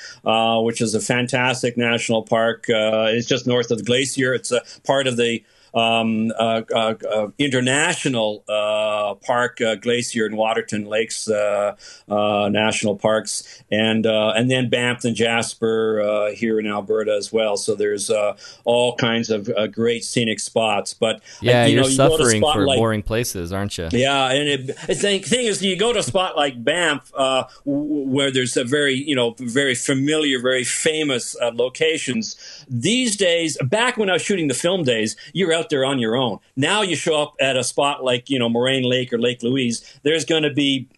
[0.59, 2.67] Which is a fantastic national park.
[2.69, 4.35] Uh, it's just north of the glacier.
[4.35, 5.43] It's a part of the
[5.75, 11.77] um, uh, uh, uh, international uh, park, uh, Glacier and Waterton Lakes uh,
[12.09, 17.57] national parks, and and then Banff and Jasper here in Alberta as well.
[17.57, 18.11] So there's
[18.65, 20.95] all kinds of great scenic spots.
[20.95, 23.89] But yeah, you you suffering for like, boring places, aren't you?
[23.93, 27.13] Yeah, and it, the thing, thing is, you go to a spot like Banff,
[27.65, 32.37] where there's a very you know very familiar, very famous locations.
[32.69, 36.17] These days, back when I was shooting the film days, you're out there on your
[36.17, 36.39] own.
[36.57, 40.01] Now you show up at a spot like, you know, Moraine Lake or Lake Louise,
[40.03, 40.89] there's going to be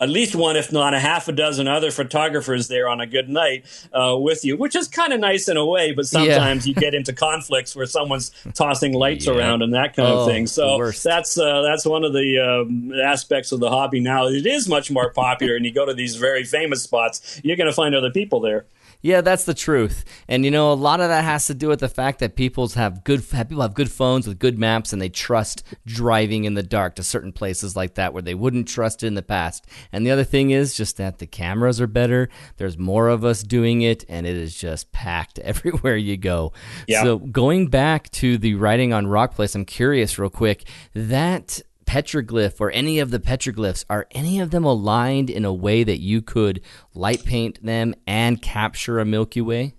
[0.00, 3.28] at least one, if not a half a dozen other photographers there on a good
[3.28, 5.92] night uh, with you, which is kind of nice in a way.
[5.92, 6.74] But sometimes yeah.
[6.74, 9.32] you get into conflicts where someone's tossing lights yeah.
[9.32, 10.46] around and that kind oh, of thing.
[10.46, 14.28] So that's uh, that's one of the um, aspects of the hobby now.
[14.28, 17.66] It is much more popular, and you go to these very famous spots, you're going
[17.66, 18.66] to find other people there.
[19.00, 20.04] Yeah, that's the truth.
[20.26, 22.74] And you know, a lot of that has to do with the fact that people's
[22.74, 26.62] have good people have good phones with good maps and they trust driving in the
[26.62, 29.66] dark to certain places like that where they wouldn't trust it in the past.
[29.92, 32.28] And the other thing is just that the cameras are better.
[32.56, 36.52] There's more of us doing it and it is just packed everywhere you go.
[36.88, 37.04] Yeah.
[37.04, 40.64] So going back to the writing on Rock Place, I'm curious real quick.
[40.94, 45.82] That petroglyph or any of the petroglyphs, are any of them aligned in a way
[45.82, 46.60] that you could
[46.94, 49.74] light paint them and capture a Milky Way?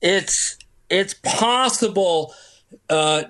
[0.00, 0.56] It's
[0.88, 2.32] it's possible.
[2.88, 3.24] Uh,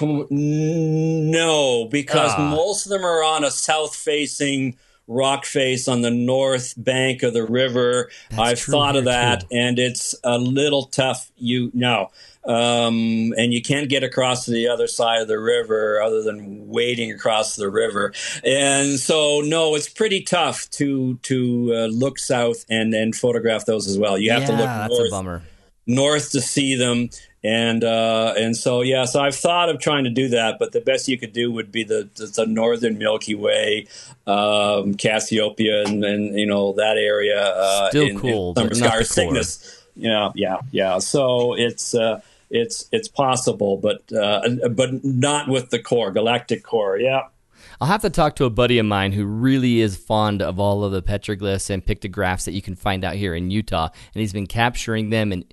[0.00, 2.50] no, because ah.
[2.50, 7.32] most of them are on a south facing rock face on the north bank of
[7.32, 8.10] the river.
[8.30, 9.58] That's I've true, thought of that, true.
[9.58, 11.30] and it's a little tough.
[11.36, 12.10] You know,
[12.46, 16.68] um, and you can't get across to the other side of the river other than
[16.68, 18.12] wading across the river.
[18.44, 23.88] And so, no, it's pretty tough to to uh, look south and and photograph those
[23.88, 24.16] as well.
[24.16, 25.42] You have yeah, to look that's north, a bummer.
[25.86, 27.10] north to see them.
[27.42, 30.80] and uh, and so yeah, so I've thought of trying to do that, but the
[30.80, 33.86] best you could do would be the the, the northern Milky Way,
[34.26, 37.40] um, Cassiopeia, and, and, you know that area.
[37.40, 39.84] Uh, Still in, cool, in or Cygnus.
[39.96, 40.98] Yeah, yeah, yeah.
[40.98, 41.94] So it's.
[41.94, 46.98] Uh, it's it's possible, but uh, but not with the core, galactic core.
[46.98, 47.22] Yeah,
[47.80, 50.84] I'll have to talk to a buddy of mine who really is fond of all
[50.84, 54.32] of the petroglyphs and pictographs that you can find out here in Utah, and he's
[54.32, 55.52] been capturing them and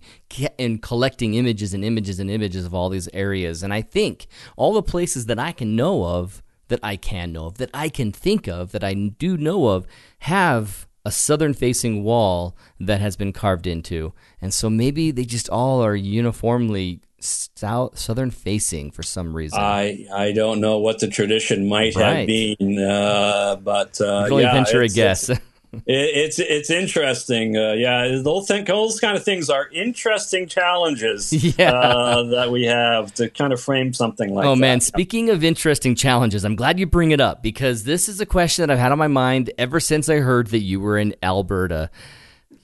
[0.58, 3.63] and collecting images and images and images of all these areas.
[3.63, 4.27] And I think
[4.58, 7.89] all the places that I can know of, that I can know of, that I
[7.89, 9.86] can think of, that I do know of,
[10.19, 14.13] have a southern facing wall that has been carved into.
[14.42, 19.60] And so maybe they just all are uniformly south southern facing for some reason.
[19.60, 22.18] I I don't know what the tradition might right.
[22.18, 25.32] have been, uh, but uh, you can only yeah, venture a guess.
[25.86, 27.57] it's it's interesting.
[27.57, 31.71] Uh, yeah, those, think, those kind of things are interesting challenges yeah.
[31.71, 34.45] uh, that we have to kind of frame something like.
[34.45, 34.62] Oh that.
[34.62, 38.25] man, speaking of interesting challenges, I'm glad you bring it up because this is a
[38.25, 41.15] question that I've had on my mind ever since I heard that you were in
[41.23, 41.89] Alberta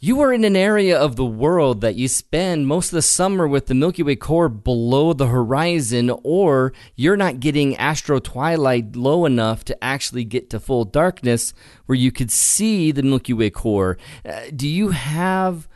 [0.02, 3.46] you are in an area of the world that you spend most of the summer
[3.46, 9.26] with the Milky Way core below the horizon, or you're not getting astro twilight low
[9.26, 11.54] enough to actually get to full darkness
[11.86, 13.98] where you could see the Milky Way core.
[14.26, 15.68] Uh, do you have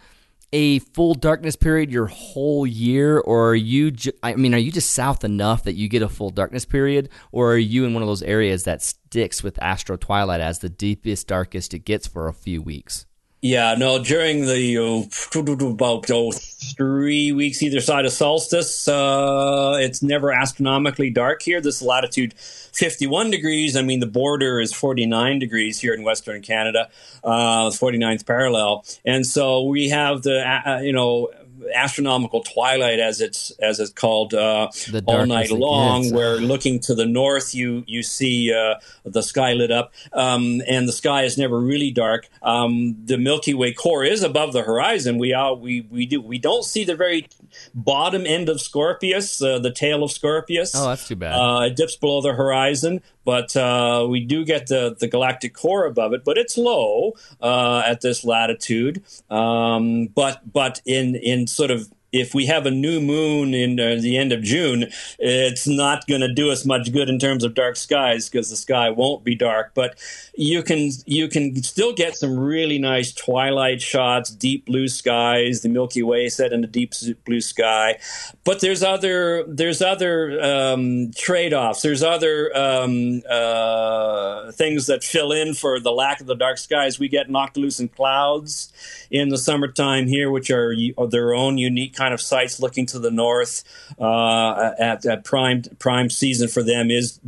[0.53, 3.91] a full darkness period your whole year, or are you?
[3.91, 7.09] Ju- I mean, are you just south enough that you get a full darkness period,
[7.33, 10.69] or are you in one of those areas that sticks with astro twilight as the
[10.69, 13.05] deepest, darkest it gets for a few weeks?
[13.43, 20.01] Yeah, no, during the uh, about oh, three weeks either side of solstice, uh, it's
[20.01, 21.59] never astronomically dark here.
[21.59, 23.75] This latitude 51 degrees.
[23.75, 26.87] I mean, the border is 49 degrees here in Western Canada,
[27.21, 28.85] uh, 49th parallel.
[29.03, 31.29] And so we have the, uh, you know,
[31.73, 34.69] astronomical twilight, as it's as it's called, uh,
[35.05, 36.11] all night long.
[36.13, 40.87] Where looking to the north, you you see uh, the sky lit up, um, and
[40.87, 42.27] the sky is never really dark.
[42.41, 45.17] Um, the Milky Way core is above the horizon.
[45.17, 47.27] We are we we do we don't see the very
[47.73, 50.73] bottom end of Scorpius, uh, the tail of Scorpius.
[50.75, 51.33] Oh, that's too bad.
[51.33, 55.85] Uh, it dips below the horizon, but uh, we do get the, the galactic core
[55.85, 59.03] above it, but it's low uh, at this latitude.
[59.29, 63.95] Um, but but in in sort of if we have a new moon in uh,
[63.99, 64.85] the end of June,
[65.17, 68.55] it's not going to do us much good in terms of dark skies because the
[68.55, 69.71] sky won't be dark.
[69.73, 69.97] But
[70.35, 75.69] you can you can still get some really nice twilight shots, deep blue skies, the
[75.69, 76.93] Milky Way set in a deep
[77.25, 77.99] blue sky.
[78.43, 81.83] But there's other there's other um, trade offs.
[81.83, 86.97] There's other um, uh, things that fill in for the lack of the dark skies.
[86.97, 88.73] We get noctilucent clouds
[89.11, 92.99] in the summertime here, which are, are their own unique kind of sites looking to
[92.99, 93.63] the north.
[93.99, 97.19] Uh, at, at, prime prime season for them is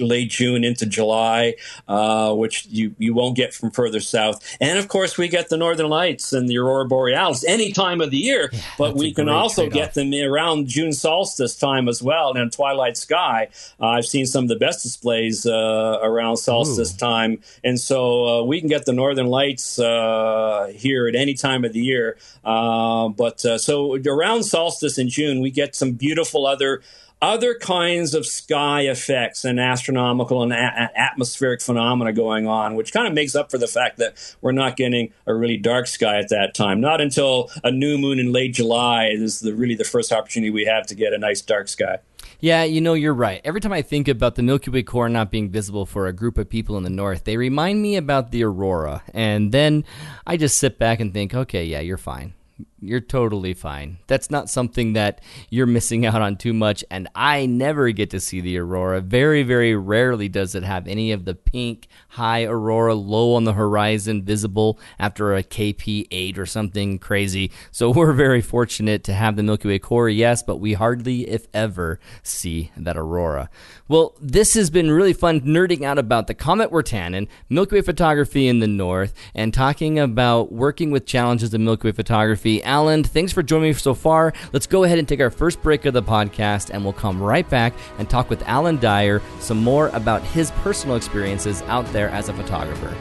[0.00, 1.54] late June into July,
[1.88, 4.56] uh, which you, you won't get from further south.
[4.60, 8.10] And of course, we get the northern lights and the aurora borealis any time of
[8.10, 12.36] the year, yeah, but we can also get them around June solstice time as well
[12.36, 13.48] and twilight sky.
[13.80, 16.98] Uh, I've seen some of the best displays uh, around solstice Ooh.
[16.98, 21.64] time, and so uh, we can get the northern lights uh, here at any time
[21.64, 22.16] of the year.
[22.44, 26.82] Uh, but uh, so around solstice in June, we get some beautiful other
[27.22, 33.06] other kinds of sky effects and astronomical and a- atmospheric phenomena going on, which kind
[33.06, 36.28] of makes up for the fact that we're not getting a really dark sky at
[36.28, 36.80] that time.
[36.80, 40.66] Not until a new moon in late July is the, really the first opportunity we
[40.66, 41.98] have to get a nice dark sky.
[42.38, 43.40] Yeah, you know, you're right.
[43.44, 46.36] Every time I think about the Milky Way core not being visible for a group
[46.36, 49.02] of people in the north, they remind me about the aurora.
[49.14, 49.84] And then
[50.26, 52.34] I just sit back and think, okay, yeah, you're fine
[52.80, 53.98] you're totally fine.
[54.06, 56.84] That's not something that you're missing out on too much.
[56.90, 59.00] And I never get to see the aurora.
[59.00, 63.54] Very, very rarely does it have any of the pink high aurora low on the
[63.54, 67.50] horizon visible after a KP 8 or something crazy.
[67.70, 71.46] So we're very fortunate to have the Milky Way core, yes, but we hardly, if
[71.54, 73.48] ever, see that aurora.
[73.88, 78.48] Well, this has been really fun nerding out about the Comet Wirtanen, Milky Way photography
[78.48, 82.62] in the north, and talking about working with challenges of Milky Way photography.
[82.66, 84.32] Alan, thanks for joining me so far.
[84.52, 87.48] Let's go ahead and take our first break of the podcast, and we'll come right
[87.48, 92.28] back and talk with Alan Dyer some more about his personal experiences out there as
[92.28, 92.94] a photographer.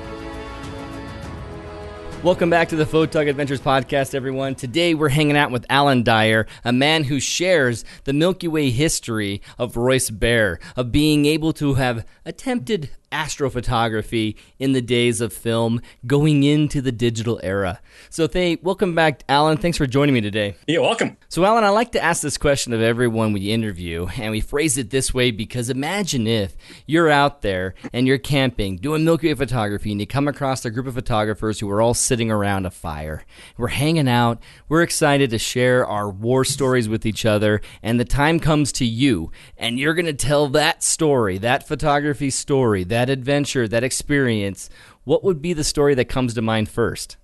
[2.22, 4.56] Welcome back to the Photog Adventures podcast, everyone.
[4.56, 9.44] Today we're hanging out with Alan Dyer, a man who shares the Milky Way history
[9.60, 15.82] of Royce Bear, of being able to have attempted astrophotography in the days of film,
[16.06, 17.80] going into the digital era.
[18.10, 19.58] So, they welcome back, Alan.
[19.58, 20.56] Thanks for joining me today.
[20.68, 21.16] You're welcome.
[21.30, 24.78] So, Alan, I like to ask this question of everyone we interview, and we phrase
[24.78, 29.34] it this way because imagine if you're out there and you're camping, doing Milky Way
[29.34, 32.72] photography, and you come across a group of photographers who are all sitting around a
[32.72, 33.26] fire.
[33.58, 38.06] We're hanging out, we're excited to share our war stories with each other, and the
[38.06, 43.12] time comes to you, and you're going to tell that story, that photography story, that
[43.12, 44.68] adventure, that experience.
[45.04, 47.18] What would be the story that comes to mind first?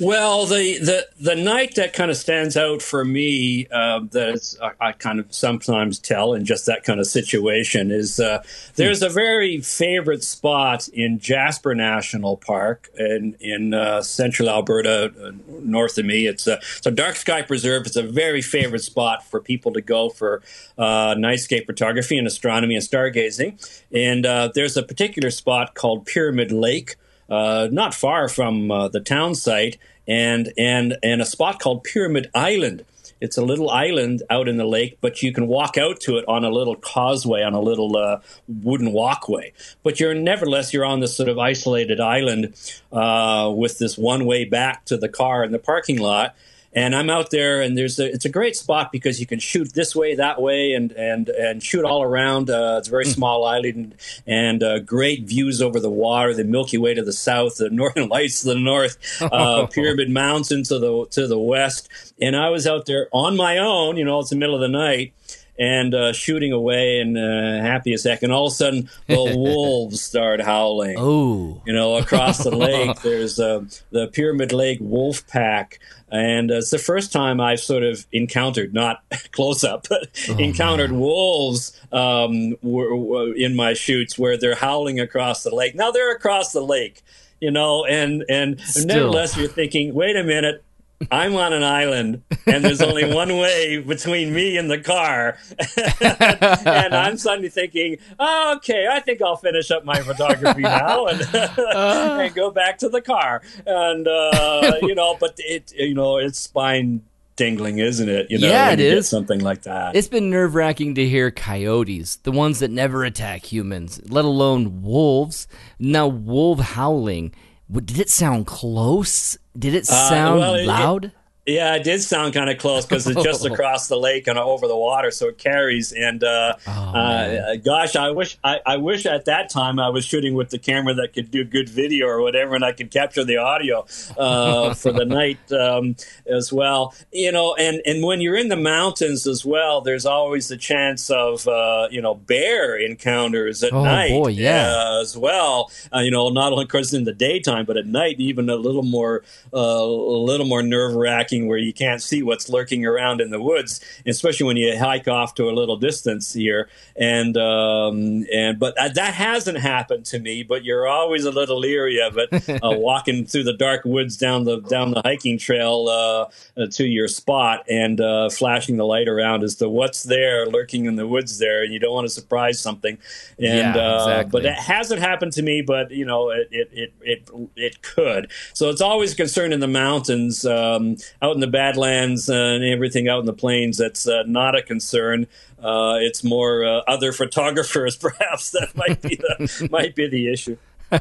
[0.00, 4.88] Well, the, the the night that kind of stands out for me uh, that I,
[4.88, 8.42] I, kind of sometimes tell in just that kind of situation is uh,
[8.74, 15.30] there's a very favorite spot in Jasper National Park in in uh, central Alberta, uh,
[15.60, 16.26] north of me.
[16.26, 17.86] It's a it's a dark sky preserve.
[17.86, 20.42] It's a very favorite spot for people to go for
[20.76, 23.60] uh, nightscape photography and astronomy and stargazing.
[23.92, 26.96] And uh, there's a particular spot called Pyramid Lake
[27.28, 32.30] uh, not far from uh, the town site, and and and a spot called Pyramid
[32.34, 32.84] Island.
[33.20, 36.26] It's a little island out in the lake, but you can walk out to it
[36.28, 39.52] on a little causeway, on a little uh, wooden walkway.
[39.82, 42.54] But you're nevertheless you're on this sort of isolated island
[42.92, 46.34] uh, with this one way back to the car in the parking lot
[46.74, 49.72] and I'm out there, and there's a, it's a great spot because you can shoot
[49.74, 52.50] this way, that way, and and and shoot all around.
[52.50, 53.14] Uh, it's a very mm.
[53.14, 53.94] small island,
[54.26, 58.08] and uh, great views over the water, the Milky Way to the south, the Northern
[58.08, 61.88] Lights to the north, uh, Pyramid Mountain to the to the west.
[62.20, 63.96] And I was out there on my own.
[63.96, 65.12] You know, it's the middle of the night
[65.58, 68.22] and uh, shooting away and uh, happy as heck.
[68.22, 70.96] And all of a sudden, the wolves start howling.
[70.98, 75.78] Oh, you know, across the lake, there's uh, the Pyramid Lake Wolf Pack.
[76.10, 79.02] And it's the first time I've sort of encountered, not
[79.32, 81.00] close up, but oh, encountered man.
[81.00, 85.74] wolves um, were, were in my shoots where they're howling across the lake.
[85.74, 87.02] Now they're across the lake,
[87.40, 88.86] you know, and and Still.
[88.86, 90.62] nevertheless you're thinking, wait a minute,
[91.10, 95.38] I'm on an island and there's only one way between me and the car.
[96.64, 101.22] and I'm suddenly thinking, oh, okay, I think I'll finish up my photography now and,
[101.34, 102.18] uh.
[102.20, 103.42] and go back to the car.
[103.66, 107.02] And, uh, you know, but it, you know, it's spine
[107.36, 108.30] tingling, isn't it?
[108.30, 109.96] You know, yeah, it is something like that.
[109.96, 114.82] It's been nerve wracking to hear coyotes, the ones that never attack humans, let alone
[114.82, 115.48] wolves.
[115.78, 117.34] Now, wolf howling.
[117.70, 119.38] Did it sound close?
[119.58, 121.04] Did it uh, sound uh, well, loud?
[121.06, 121.12] It,
[121.46, 124.66] yeah, it did sound kind of close because it's just across the lake and over
[124.66, 125.92] the water, so it carries.
[125.92, 130.06] And uh, oh, uh, gosh, I wish I, I, wish at that time I was
[130.06, 133.24] shooting with the camera that could do good video or whatever, and I could capture
[133.24, 133.86] the audio
[134.16, 136.94] uh, for the night um, as well.
[137.12, 141.10] You know, and and when you're in the mountains as well, there's always the chance
[141.10, 144.10] of uh, you know bear encounters at oh, night.
[144.10, 144.74] Boy, yeah.
[144.74, 145.70] Uh, as well.
[145.94, 148.56] Uh, you know, not only of course in the daytime, but at night, even a
[148.56, 149.22] little more
[149.52, 153.80] a little more nerve wracking where you can't see what's lurking around in the woods,
[154.06, 156.68] especially when you hike off to a little distance here.
[156.96, 160.42] And um, and but that hasn't happened to me.
[160.42, 164.44] But you're always a little leery of it, uh, walking through the dark woods down
[164.44, 169.08] the down the hiking trail uh, uh, to your spot and uh, flashing the light
[169.08, 172.12] around as to what's there lurking in the woods there, and you don't want to
[172.12, 172.98] surprise something.
[173.38, 174.30] And yeah, uh, exactly.
[174.30, 175.62] but it hasn't happened to me.
[175.62, 178.30] But you know, it it it it, it could.
[178.52, 180.44] So it's always a concern in the mountains.
[180.44, 184.62] Um, out in the Badlands and everything out in the plains, that's uh, not a
[184.62, 185.26] concern.
[185.58, 190.56] Uh, it's more uh, other photographers, perhaps, that might be the might be the issue.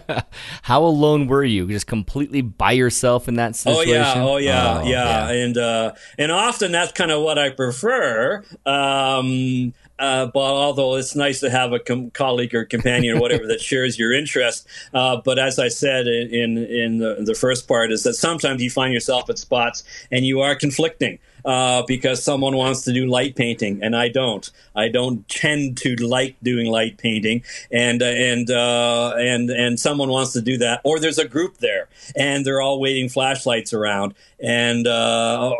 [0.64, 1.68] How alone were you?
[1.68, 3.92] Just completely by yourself in that situation?
[3.92, 5.30] Oh yeah, oh yeah, oh, yeah.
[5.30, 5.44] yeah.
[5.44, 8.44] And uh, and often that's kind of what I prefer.
[8.66, 13.48] Um, uh, but although it's nice to have a com- colleague or companion or whatever
[13.48, 17.92] that shares your interest, uh, but as I said in in the, the first part,
[17.92, 22.56] is that sometimes you find yourself at spots and you are conflicting uh, because someone
[22.56, 24.50] wants to do light painting and I don't.
[24.76, 30.10] I don't tend to like doing light painting, and uh, and uh, and and someone
[30.10, 34.14] wants to do that, or there's a group there and they're all waving flashlights around,
[34.40, 35.54] and uh,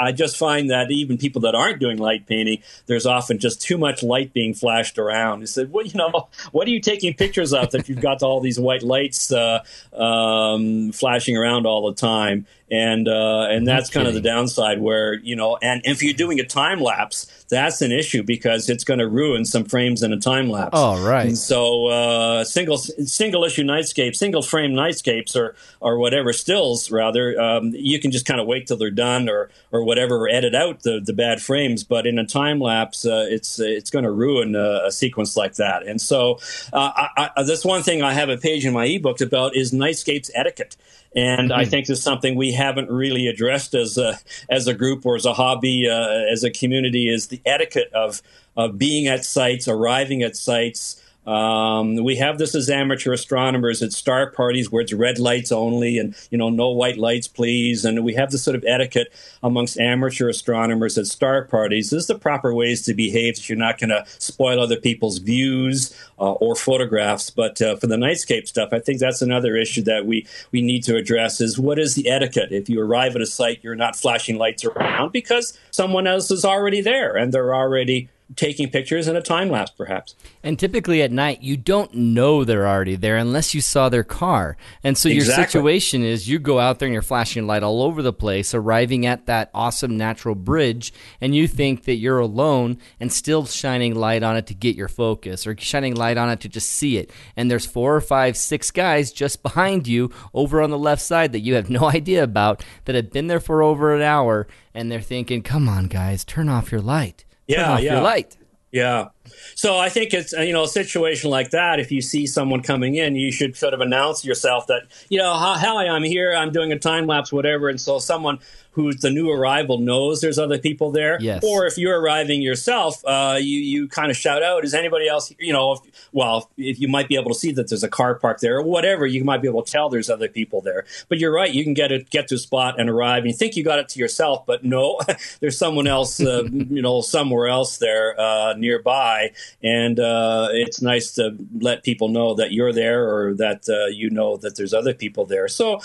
[0.00, 3.78] I just find that even people that aren't doing light painting, there's often just too
[3.78, 5.40] much light being flashed around.
[5.40, 8.40] He said, "Well, you know, what are you taking pictures of if you've got all
[8.40, 9.62] these white lights uh,
[9.92, 15.14] um, flashing around all the time?" And uh, and that's kind of the downside where
[15.14, 18.98] you know and if you're doing a time lapse that's an issue because it's going
[18.98, 20.70] to ruin some frames in a time lapse.
[20.72, 21.26] Oh, right.
[21.26, 27.40] And so uh, single single issue nightscape, single frame nightscapes, or or whatever stills rather,
[27.40, 30.54] um, you can just kind of wait till they're done or or whatever, or edit
[30.54, 31.84] out the, the bad frames.
[31.84, 35.54] But in a time lapse, uh, it's it's going to ruin a, a, sequence like
[35.54, 35.86] that.
[35.86, 36.38] And so
[36.72, 39.72] uh, I, I, that's one thing I have a page in my ebook about is
[39.72, 40.76] nightscapes etiquette.
[41.16, 41.52] And.
[41.52, 44.18] I think this is something we haven't really addressed as a
[44.50, 48.22] as a group or as a hobby, uh, as a community, is the etiquette of
[48.56, 53.92] of being at sites, arriving at sites, um, we have this as amateur astronomers at
[53.92, 57.84] star parties where it's red lights only and, you know, no white lights, please.
[57.84, 59.12] And we have this sort of etiquette
[59.42, 61.90] amongst amateur astronomers at star parties.
[61.90, 65.18] This is the proper ways to behave if you're not going to spoil other people's
[65.18, 67.30] views uh, or photographs.
[67.30, 70.84] But uh, for the nightscape stuff, I think that's another issue that we, we need
[70.84, 72.52] to address is what is the etiquette?
[72.52, 76.44] If you arrive at a site, you're not flashing lights around because someone else is
[76.44, 80.14] already there and they're already taking pictures in a time lapse, perhaps.
[80.42, 84.56] And typically at night, you don't know they're already there unless you saw their car.
[84.82, 85.14] And so exactly.
[85.14, 88.54] your situation is you go out there and you're flashing light all over the place,
[88.54, 93.94] arriving at that awesome natural bridge, and you think that you're alone and still shining
[93.94, 96.96] light on it to get your focus or shining light on it to just see
[96.96, 97.10] it.
[97.36, 101.32] And there's four or five, six guys just behind you over on the left side
[101.32, 104.90] that you have no idea about that have been there for over an hour, and
[104.90, 108.00] they're thinking, come on, guys, turn off your light yeah, yeah.
[108.00, 108.36] light.
[108.72, 109.08] Yeah.
[109.54, 111.80] So I think it's you know a situation like that.
[111.80, 115.34] If you see someone coming in, you should sort of announce yourself that you know
[115.34, 116.34] hi, I'm here.
[116.34, 117.68] I'm doing a time lapse, whatever.
[117.68, 118.38] And so someone
[118.74, 121.16] who's the new arrival knows there's other people there.
[121.20, 121.44] Yes.
[121.44, 125.32] Or if you're arriving yourself, uh, you you kind of shout out, "Is anybody else?"
[125.38, 128.16] You know, if, well, if you might be able to see that there's a car
[128.16, 130.84] parked there or whatever, you might be able to tell there's other people there.
[131.08, 133.36] But you're right, you can get it, get to a spot and arrive, and you
[133.36, 135.00] think you got it to yourself, but no,
[135.40, 139.13] there's someone else, uh, you know, somewhere else there uh, nearby,
[139.62, 144.10] and uh, it's nice to let people know that you're there or that uh, you
[144.10, 145.48] know that there's other people there.
[145.48, 145.80] So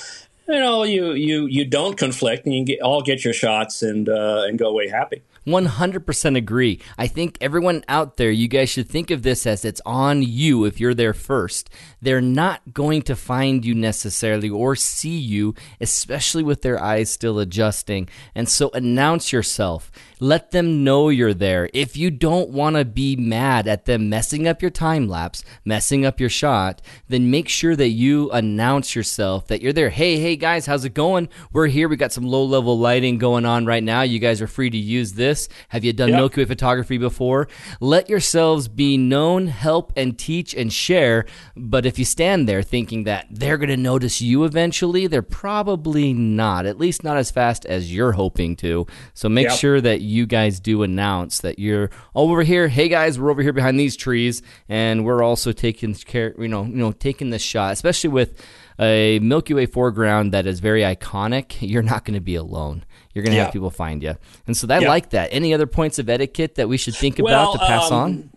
[0.47, 4.09] you know, you you you don't conflict, and you get, all get your shots and
[4.09, 5.21] uh, and go away happy.
[5.45, 6.79] 100% agree.
[6.97, 10.65] I think everyone out there, you guys should think of this as it's on you
[10.65, 11.69] if you're there first.
[12.01, 17.39] They're not going to find you necessarily or see you, especially with their eyes still
[17.39, 18.09] adjusting.
[18.35, 19.91] And so announce yourself.
[20.21, 21.69] Let them know you're there.
[21.73, 26.05] If you don't want to be mad at them messing up your time lapse, messing
[26.05, 29.89] up your shot, then make sure that you announce yourself that you're there.
[29.89, 31.29] Hey, hey guys, how's it going?
[31.53, 31.87] We're here.
[31.87, 34.01] We got some low level lighting going on right now.
[34.01, 35.28] You guys are free to use this.
[35.69, 36.17] Have you done yep.
[36.17, 37.47] Milky Way photography before?
[37.79, 41.25] Let yourselves be known, help, and teach and share.
[41.55, 46.13] But if you stand there thinking that they're going to notice you eventually, they're probably
[46.13, 48.87] not, at least not as fast as you're hoping to.
[49.13, 49.57] So make yep.
[49.57, 52.67] sure that you guys do announce that you're over here.
[52.67, 56.63] Hey guys, we're over here behind these trees, and we're also taking care, you know,
[56.63, 58.41] you know, taking this shot, especially with
[58.79, 61.57] a Milky Way foreground that is very iconic.
[61.59, 62.85] You're not going to be alone.
[63.13, 63.45] You're going to yeah.
[63.45, 64.87] have people find you, and so I yeah.
[64.87, 65.29] like that.
[65.31, 68.29] Any other points of etiquette that we should think about to pass um, on?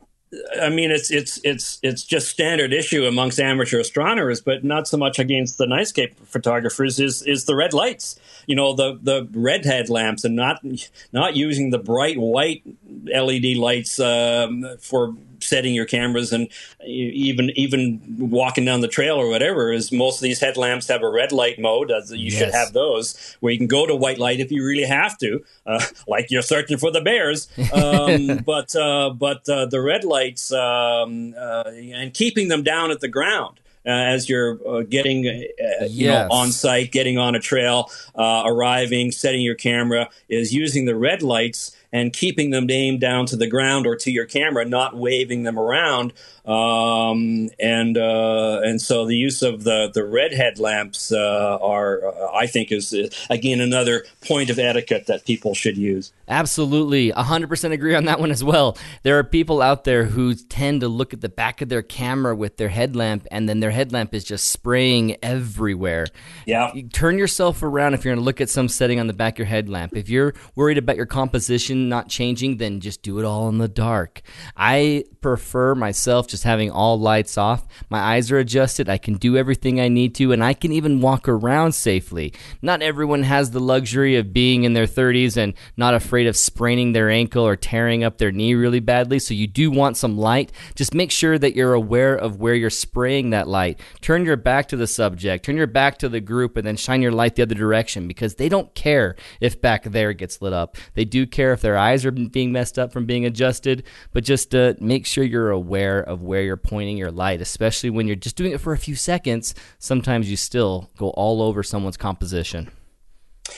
[0.60, 4.96] I mean, it's it's it's it's just standard issue amongst amateur astronomers, but not so
[4.96, 6.98] much against the nightscape photographers.
[6.98, 8.18] Is is the red lights?
[8.46, 10.64] You know, the the red headlamps, and not
[11.12, 12.62] not using the bright white
[13.04, 16.49] LED lights um, for setting your cameras and
[16.84, 21.09] even even walking down the trail or whatever is most of these headlamps have a
[21.09, 22.34] red light mode you yes.
[22.34, 25.43] should have those where you can go to white light if you really have to
[25.66, 30.53] uh, like you're searching for the bears um, but uh, but uh, the red lights
[30.53, 35.84] um, uh, and keeping them down at the ground uh, as you're uh, getting uh,
[35.86, 36.28] you yes.
[36.28, 40.95] know on site, getting on a trail, uh, arriving, setting your camera, is using the
[40.95, 44.97] red lights and keeping them aimed down to the ground or to your camera, not
[44.97, 46.12] waving them around.
[46.45, 52.32] Um, and uh, and so the use of the the red headlamps uh, are, uh,
[52.34, 56.12] I think, is uh, again another point of etiquette that people should use.
[56.26, 58.76] Absolutely, hundred percent agree on that one as well.
[59.05, 62.34] There are people out there who tend to look at the back of their camera
[62.34, 66.07] with their headlamp, and then their headlamp is just spraying everywhere.
[66.45, 69.34] Yeah, turn yourself around if you're going to look at some setting on the back
[69.34, 69.97] of your headlamp.
[69.97, 73.68] If you're worried about your composition not changing, then just do it all in the
[73.68, 74.22] dark.
[74.57, 77.66] I prefer myself just having all lights off.
[77.89, 78.89] My eyes are adjusted.
[78.89, 82.33] I can do everything I need to, and I can even walk around safely.
[82.61, 86.93] Not everyone has the luxury of being in their 30s and not afraid of spraining
[86.93, 89.18] their ankle or tearing up their knee really badly.
[89.18, 90.53] So you do want some light.
[90.74, 93.80] Just make sure that you're aware of where you're spraying that light.
[94.01, 97.03] Turn your back to the subject, turn your back to the group, and then shine
[97.03, 100.76] your light the other direction because they don't care if back there gets lit up.
[100.95, 103.84] They do care if their their eyes are being messed up from being adjusted.
[104.12, 108.06] But just uh, make sure you're aware of where you're pointing your light, especially when
[108.06, 109.54] you're just doing it for a few seconds.
[109.78, 112.70] Sometimes you still go all over someone's composition.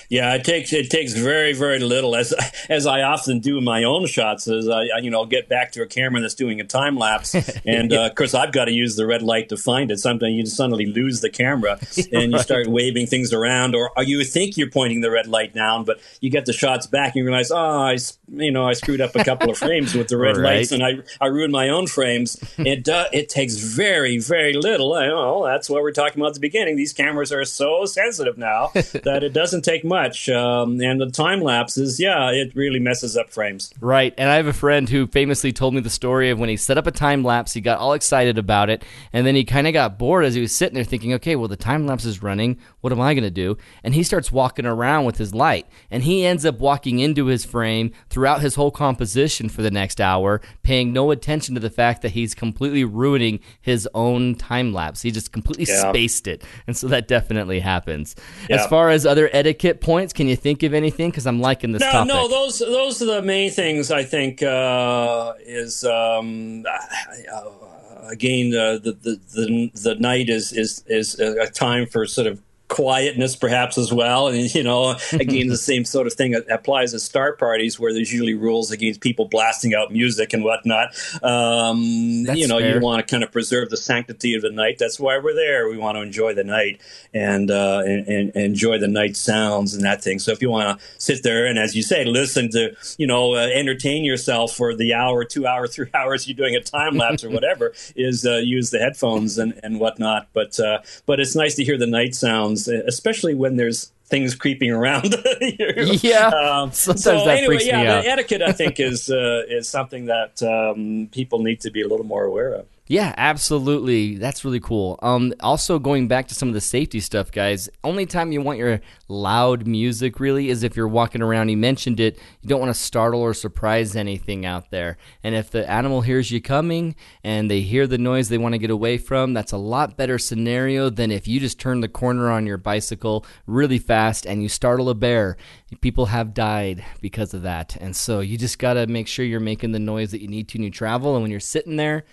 [0.08, 2.32] Yeah, it takes it takes very very little, as
[2.68, 4.48] as I often do in my own shots.
[4.48, 7.34] As I you know get back to a camera that's doing a time lapse,
[7.66, 9.98] and uh, of course I've got to use the red light to find it.
[9.98, 11.78] Sometimes you suddenly lose the camera
[12.12, 15.52] and you start waving things around, or, or, you think you're pointing the red light
[15.52, 17.98] down, but you get the shots back and you realize, oh, I
[18.32, 20.56] you know I screwed up a couple of frames with the red right.
[20.56, 22.40] lights, and I I ruined my own frames.
[22.64, 24.94] It uh, it takes very very little.
[24.94, 26.76] I know that's what we're talking about at the beginning.
[26.76, 30.28] These cameras are so sensitive now that it doesn't take much.
[30.28, 33.72] Um, and the time lapses, yeah, it really messes up frames.
[33.80, 34.12] Right.
[34.18, 36.76] And I have a friend who famously told me the story of when he set
[36.76, 39.72] up a time lapse, he got all excited about it, and then he kind of
[39.72, 42.58] got bored as he was sitting there thinking, okay, well, the time lapse is running.
[42.82, 43.56] What am I going to do?
[43.82, 47.44] And he starts walking around with his light, and he ends up walking into his
[47.44, 52.02] frame throughout his whole composition for the next hour, paying no attention to the fact
[52.02, 55.00] that he's completely ruining his own time lapse.
[55.00, 55.90] He just completely yeah.
[55.90, 56.44] spaced it.
[56.66, 58.14] And so that definitely happens.
[58.50, 58.56] Yeah.
[58.56, 60.12] As far as other etiquette, points?
[60.12, 61.10] Can you think of anything?
[61.10, 62.08] Because I'm liking this no, topic.
[62.08, 68.78] No, those those are the main things I think uh, is um, uh, again uh,
[68.78, 72.40] the, the the the night is is is a time for sort of
[72.74, 74.26] quietness perhaps as well.
[74.26, 78.12] And you know again the same sort of thing applies at star parties where there's
[78.12, 80.88] usually rules against people blasting out music and whatnot.
[81.22, 82.74] Um, you know fair.
[82.74, 84.78] you want to kind of preserve the sanctity of the night.
[84.78, 85.68] That's why we're there.
[85.68, 86.80] We want to enjoy the night
[87.12, 90.18] and, uh, and, and enjoy the night sounds and that thing.
[90.18, 93.34] So if you want to sit there and as you say listen to you know
[93.34, 97.22] uh, entertain yourself for the hour two hour three hours you're doing a time lapse
[97.22, 100.26] or whatever is uh, use the headphones and, and whatnot.
[100.32, 104.70] But uh, but it's nice to hear the night sounds especially when there's things creeping
[104.70, 105.14] around.
[105.40, 108.06] yeah, um, sometimes so that anyway, freaks yeah, me out.
[108.06, 112.06] etiquette I think is uh, is something that um, people need to be a little
[112.06, 112.66] more aware of.
[112.86, 114.18] Yeah, absolutely.
[114.18, 114.98] That's really cool.
[115.00, 118.58] Um, also, going back to some of the safety stuff, guys, only time you want
[118.58, 121.48] your loud music really is if you're walking around.
[121.48, 122.18] You mentioned it.
[122.42, 124.98] You don't want to startle or surprise anything out there.
[125.22, 128.58] And if the animal hears you coming and they hear the noise they want to
[128.58, 132.30] get away from, that's a lot better scenario than if you just turn the corner
[132.30, 135.38] on your bicycle really fast and you startle a bear.
[135.80, 137.76] People have died because of that.
[137.76, 140.48] And so you just got to make sure you're making the noise that you need
[140.48, 141.14] to when you travel.
[141.14, 142.04] And when you're sitting there,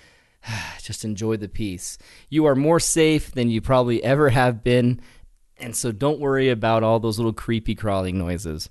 [0.81, 1.97] just enjoy the peace.
[2.29, 5.01] You are more safe than you probably ever have been,
[5.57, 8.69] and so don't worry about all those little creepy crawling noises.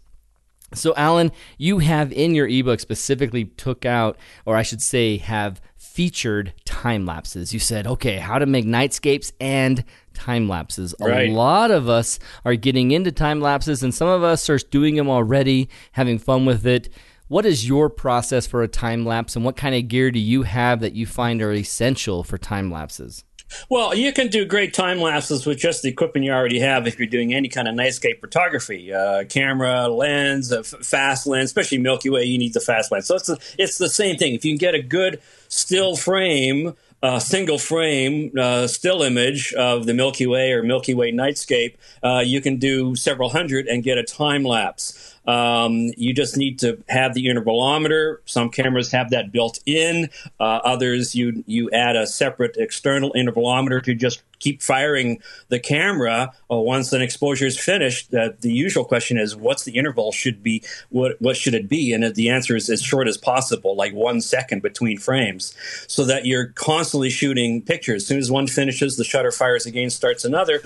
[0.73, 4.17] So, Alan, you have in your ebook specifically took out,
[4.47, 7.53] or I should say, have featured time lapses.
[7.53, 10.95] You said, okay, how to make nightscapes and time lapses.
[11.01, 11.29] Right.
[11.29, 14.95] A lot of us are getting into time lapses, and some of us are doing
[14.95, 16.89] them already, having fun with it.
[17.31, 20.43] What is your process for a time lapse, and what kind of gear do you
[20.43, 23.25] have that you find are essential for time lapses?
[23.69, 26.99] Well, you can do great time lapses with just the equipment you already have if
[26.99, 28.93] you're doing any kind of nightscape photography.
[28.93, 33.07] Uh, camera, lens, a fast lens, especially Milky Way, you need the fast lens.
[33.07, 34.35] So it's, it's the same thing.
[34.35, 39.87] If you can get a good still frame, uh, single frame uh, still image of
[39.87, 43.99] the Milky Way or Milky Way nightscape, uh, you can do several hundred and get
[43.99, 45.07] a time lapse.
[45.31, 48.19] Um, you just need to have the intervalometer.
[48.25, 50.09] Some cameras have that built in.
[50.41, 56.33] Uh, others, you you add a separate external intervalometer to just keep firing the camera
[56.51, 58.13] uh, once an exposure is finished.
[58.13, 60.11] Uh, the usual question is, what's the interval?
[60.11, 61.21] Should be what?
[61.21, 61.93] What should it be?
[61.93, 65.55] And the answer is as short as possible, like one second between frames,
[65.87, 68.03] so that you're constantly shooting pictures.
[68.03, 70.63] As soon as one finishes, the shutter fires again, starts another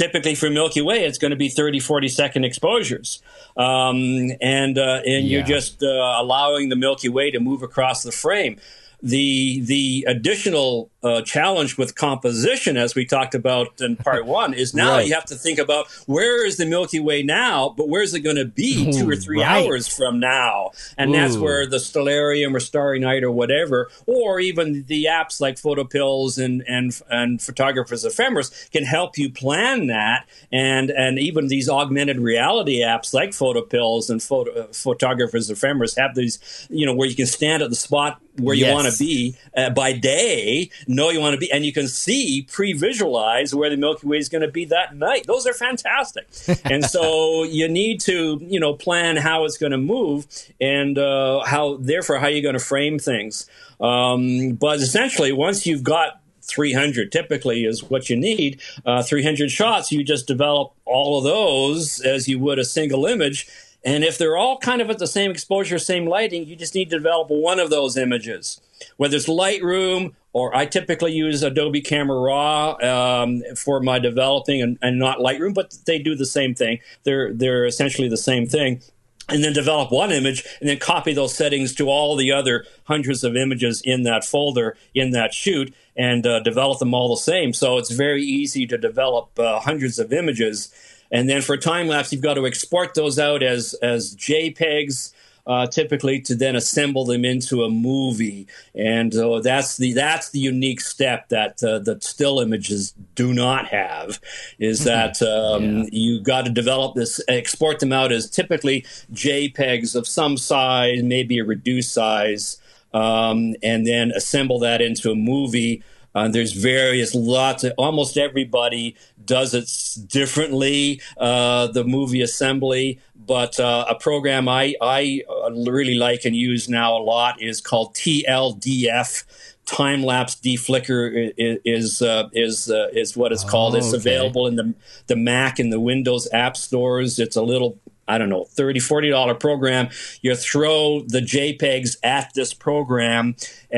[0.00, 3.22] typically for Milky Way, it's going to be 30, 40 second exposures.
[3.56, 5.38] Um, and uh, and yeah.
[5.38, 8.56] you're just uh, allowing the Milky Way to move across the frame.
[9.02, 14.74] The the additional uh, challenge with composition, as we talked about in part one, is
[14.74, 15.06] now right.
[15.06, 18.36] you have to think about where is the Milky Way now, but where's it going
[18.36, 19.66] to be two or three right.
[19.66, 20.70] hours from now?
[20.98, 21.14] And Ooh.
[21.14, 26.42] that's where the Stellarium or Starry Night or whatever, or even the apps like PhotoPills
[26.42, 30.26] and and and Photographers Ephemeris can help you plan that.
[30.52, 36.14] And and even these augmented reality apps like PhotoPills and Photo, uh, Photographers Ephemeris have
[36.14, 38.68] these, you know, where you can stand at the spot where yes.
[38.68, 41.88] you want to be uh, by day know you want to be, and you can
[41.88, 45.26] see, pre-visualize where the Milky Way is going to be that night.
[45.26, 46.28] Those are fantastic,
[46.64, 50.26] and so you need to, you know, plan how it's going to move
[50.60, 53.48] and uh, how, therefore, how you're going to frame things.
[53.80, 58.60] Um, but essentially, once you've got 300 typically is what you need.
[58.84, 63.46] Uh, 300 shots, you just develop all of those as you would a single image
[63.84, 66.90] And if they're all kind of at the same exposure, same lighting, you just need
[66.90, 68.60] to develop one of those images.
[68.96, 74.78] Whether it's Lightroom or I typically use Adobe Camera Raw um, for my developing and,
[74.82, 76.78] and not Lightroom, but they do the same thing.
[77.04, 78.82] They're they're essentially the same thing
[79.30, 83.24] and then develop one image and then copy those settings to all the other hundreds
[83.24, 87.52] of images in that folder in that shoot and uh, develop them all the same
[87.52, 90.72] so it's very easy to develop uh, hundreds of images
[91.10, 95.12] and then for time lapse you've got to export those out as as jpegs
[95.46, 100.38] uh, typically to then assemble them into a movie, and uh, that's the that's the
[100.38, 104.20] unique step that uh, the still images do not have.
[104.58, 104.88] Is mm-hmm.
[104.88, 105.84] that um, yeah.
[105.90, 108.82] you got to develop this, export them out as typically
[109.12, 112.60] JPEGs of some size, maybe a reduced size,
[112.92, 115.82] um, and then assemble that into a movie.
[116.14, 119.70] Uh, there's various lots of almost everybody does it
[120.08, 121.00] differently.
[121.16, 126.68] Uh, the movie assembly, but uh, a program I, I uh, really like and use
[126.68, 129.24] now a lot is called TLDF.
[129.66, 133.74] Time lapse deflicker is is uh, is, uh, is what it's called.
[133.74, 134.74] Oh, it's available in the
[135.06, 137.20] the Mac and the Windows app stores.
[137.20, 137.78] It's a little
[138.10, 139.88] I don't know, $30, $40 program.
[140.22, 143.36] You throw the JPEGs at this program
[143.72, 143.76] uh,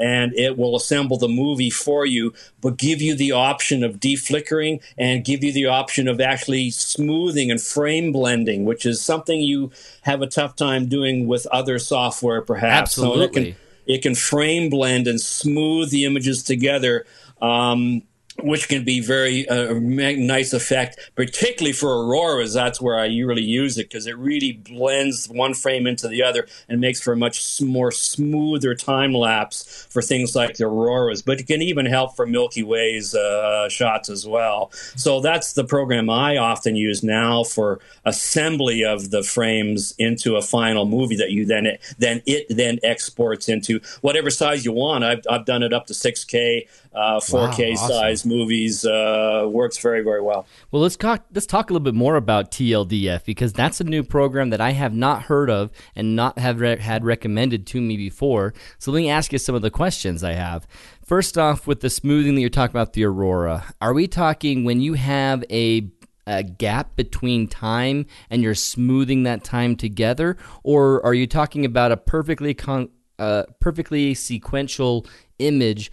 [0.00, 4.80] and it will assemble the movie for you, but give you the option of deflickering
[4.96, 9.70] and give you the option of actually smoothing and frame blending, which is something you
[10.02, 12.92] have a tough time doing with other software, perhaps.
[12.92, 13.18] Absolutely.
[13.18, 13.56] So it, can,
[13.86, 17.06] it can frame blend and smooth the images together.
[17.40, 18.02] Um,
[18.42, 22.54] which can be very uh, nice effect, particularly for auroras.
[22.54, 26.46] That's where I really use it because it really blends one frame into the other
[26.68, 31.20] and makes for a much more smoother time lapse for things like the auroras.
[31.20, 34.70] But it can even help for Milky Way's uh, shots as well.
[34.94, 40.42] So that's the program I often use now for assembly of the frames into a
[40.42, 45.02] final movie that you then then it then exports into whatever size you want.
[45.02, 47.88] I've I've done it up to 6K uh, 4K wow, awesome.
[47.88, 48.84] size movies.
[48.84, 50.46] Uh, works very very well.
[50.70, 54.02] Well, let's talk let's talk a little bit more about TLDF because that's a new
[54.02, 57.96] program that I have not heard of and not have re- had recommended to me
[57.96, 58.54] before.
[58.78, 60.66] So let me ask you some of the questions I have.
[61.04, 64.80] First off, with the smoothing that you're talking about the Aurora, are we talking when
[64.80, 65.90] you have a
[66.26, 71.90] a gap between time and you're smoothing that time together, or are you talking about
[71.90, 75.06] a perfectly con- uh, perfectly sequential
[75.38, 75.90] image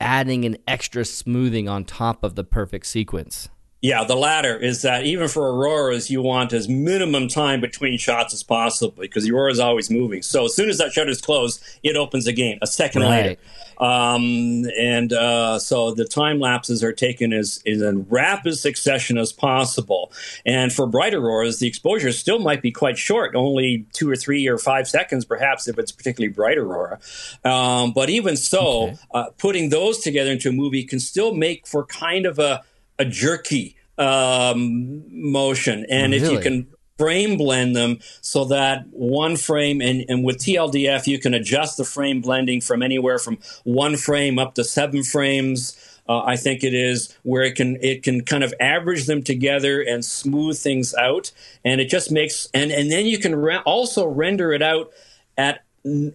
[0.00, 3.48] adding an extra smoothing on top of the perfect sequence.
[3.82, 8.34] Yeah, the latter is that even for auroras, you want as minimum time between shots
[8.34, 10.20] as possible because the aurora is always moving.
[10.22, 13.10] So as soon as that shutter is closed, it opens again a second right.
[13.10, 13.40] later.
[13.80, 20.12] Um, and uh, so the time lapses are taken as in rapid succession as possible.
[20.44, 24.46] And for bright auroras, the exposure still might be quite short, only two or three
[24.46, 26.98] or five seconds, perhaps, if it's particularly bright aurora.
[27.42, 28.96] Um, but even so, okay.
[29.14, 32.62] uh, putting those together into a movie can still make for kind of a
[33.00, 35.86] a jerky um, motion.
[35.88, 36.24] And really?
[36.24, 36.66] if you can
[36.98, 41.84] frame blend them so that one frame and, and with TLDF you can adjust the
[41.84, 45.78] frame blending from anywhere from one frame up to seven frames.
[46.06, 49.80] Uh, I think it is where it can it can kind of average them together
[49.80, 51.32] and smooth things out,
[51.64, 54.90] and it just makes and and then you can re- also render it out
[55.38, 55.64] at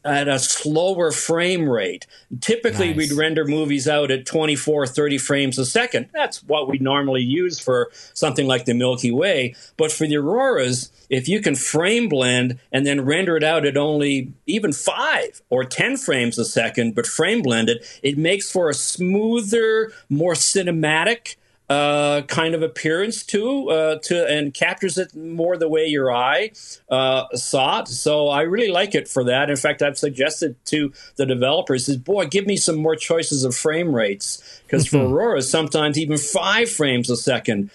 [0.03, 2.05] at a slower frame rate.
[2.39, 2.97] Typically, nice.
[2.97, 6.07] we'd render movies out at 24, 30 frames a second.
[6.13, 9.55] That's what we normally use for something like the Milky Way.
[9.77, 13.77] But for the auroras, if you can frame blend and then render it out at
[13.77, 18.69] only even five or 10 frames a second, but frame blend it, it makes for
[18.69, 21.37] a smoother, more cinematic
[21.69, 26.51] uh, kind of appearance to uh, to and captures it more the way your eye
[26.89, 27.87] uh, saw it.
[27.87, 29.49] So I really like it for that.
[29.49, 33.55] In fact, I've suggested to the developers is boy, give me some more choices of
[33.55, 37.71] frame rates because for Aurora, sometimes even five frames a second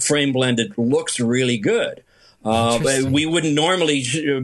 [0.00, 2.02] frame blended looks really good.
[2.42, 4.02] Uh, but we wouldn't normally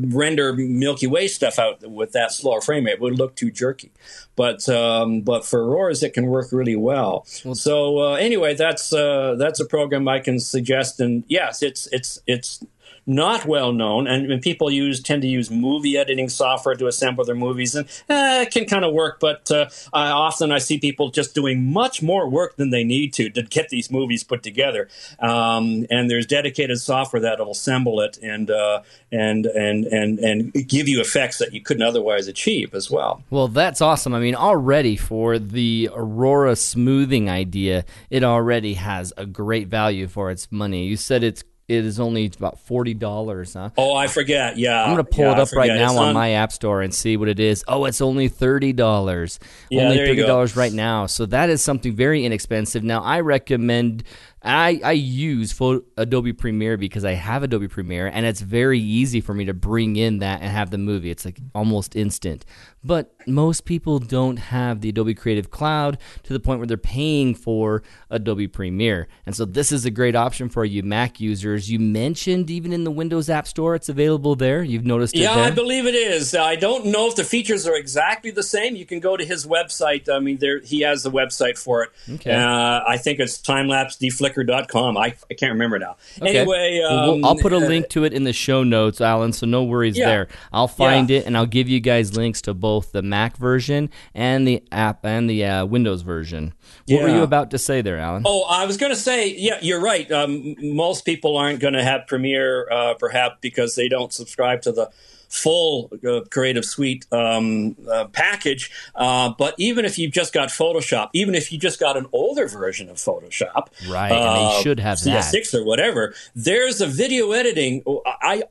[0.08, 2.94] render Milky Way stuff out with that slower frame rate.
[2.94, 3.90] It would look too jerky.
[4.36, 7.26] But um, but for auroras, it can work really well.
[7.42, 11.00] well so uh, anyway, that's uh, that's a program I can suggest.
[11.00, 12.62] And yes, it's it's it's
[13.06, 17.24] not well known, and, and, people use tend to use movie editing software to assemble
[17.24, 19.20] their movies, and eh, it can kind of work.
[19.20, 23.14] But uh, I, often I see people just doing much more work than they need
[23.14, 24.88] to to get these movies put together.
[25.20, 28.82] Um, and there's dedicated software that'll assemble it and uh,
[29.12, 33.22] and and and and give you effects that you couldn't otherwise achieve as well.
[33.30, 34.14] Well, that's awesome.
[34.14, 40.30] I mean, already for the Aurora smoothing idea, it already has a great value for
[40.30, 40.86] its money.
[40.86, 43.54] You said it's it is only about forty dollars.
[43.54, 43.70] Huh?
[43.76, 44.56] Oh, I forget.
[44.56, 46.94] Yeah, I'm gonna pull yeah, it up right now on, on, my app store and
[46.94, 47.64] see what it is.
[47.66, 49.40] Oh, it's only thirty dollars.
[49.68, 51.06] Yeah, only thirty dollars right now.
[51.06, 52.84] So that is something very inexpensive.
[52.84, 54.04] Now I recommend.
[54.42, 55.58] I, I use
[55.96, 59.96] Adobe Premiere because I have Adobe Premiere and it's very easy for me to bring
[59.96, 61.10] in that and have the movie.
[61.10, 62.44] It's like almost instant.
[62.86, 67.34] But most people don't have the Adobe Creative Cloud to the point where they're paying
[67.34, 69.08] for Adobe Premiere.
[69.26, 71.68] And so this is a great option for you Mac users.
[71.68, 74.62] You mentioned even in the Windows App Store it's available there.
[74.62, 75.32] You've noticed it Yeah?
[75.34, 76.32] I believe it is.
[76.36, 78.76] I don't know if the features are exactly the same.
[78.76, 80.08] You can go to his website.
[80.08, 81.90] I mean, there he has the website for it.
[82.08, 82.32] Okay.
[82.32, 84.96] Uh, I think it's timelapsedeflicker.com.
[84.96, 85.96] I, I can't remember now.
[86.22, 86.38] Okay.
[86.38, 89.00] Anyway, Well, we'll- um, I'll put a uh, link to it in the show notes,
[89.00, 90.06] Alan, so no worries Yeah.
[90.06, 90.28] there.
[90.52, 94.46] I'll find it and I'll give you guys links to both the Mac version and
[94.46, 96.54] the app and the uh, Windows version.
[96.88, 98.22] What were you about to say there, Alan?
[98.24, 100.10] Oh, I was going to say, yeah, you're right.
[100.10, 104.72] Um, most people aren't going to have Premiere, uh, perhaps because they don't subscribe to
[104.72, 104.90] the
[105.28, 108.70] full uh, Creative Suite um, uh, package.
[108.94, 112.46] Uh, but even if you've just got Photoshop, even if you just got an older
[112.48, 114.98] version of Photoshop, Right, and they uh, should have.
[114.98, 117.82] CS6 or whatever, there's a video editing.
[118.06, 118.44] I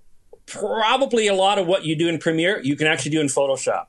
[0.45, 3.87] probably a lot of what you do in Premiere, you can actually do in Photoshop.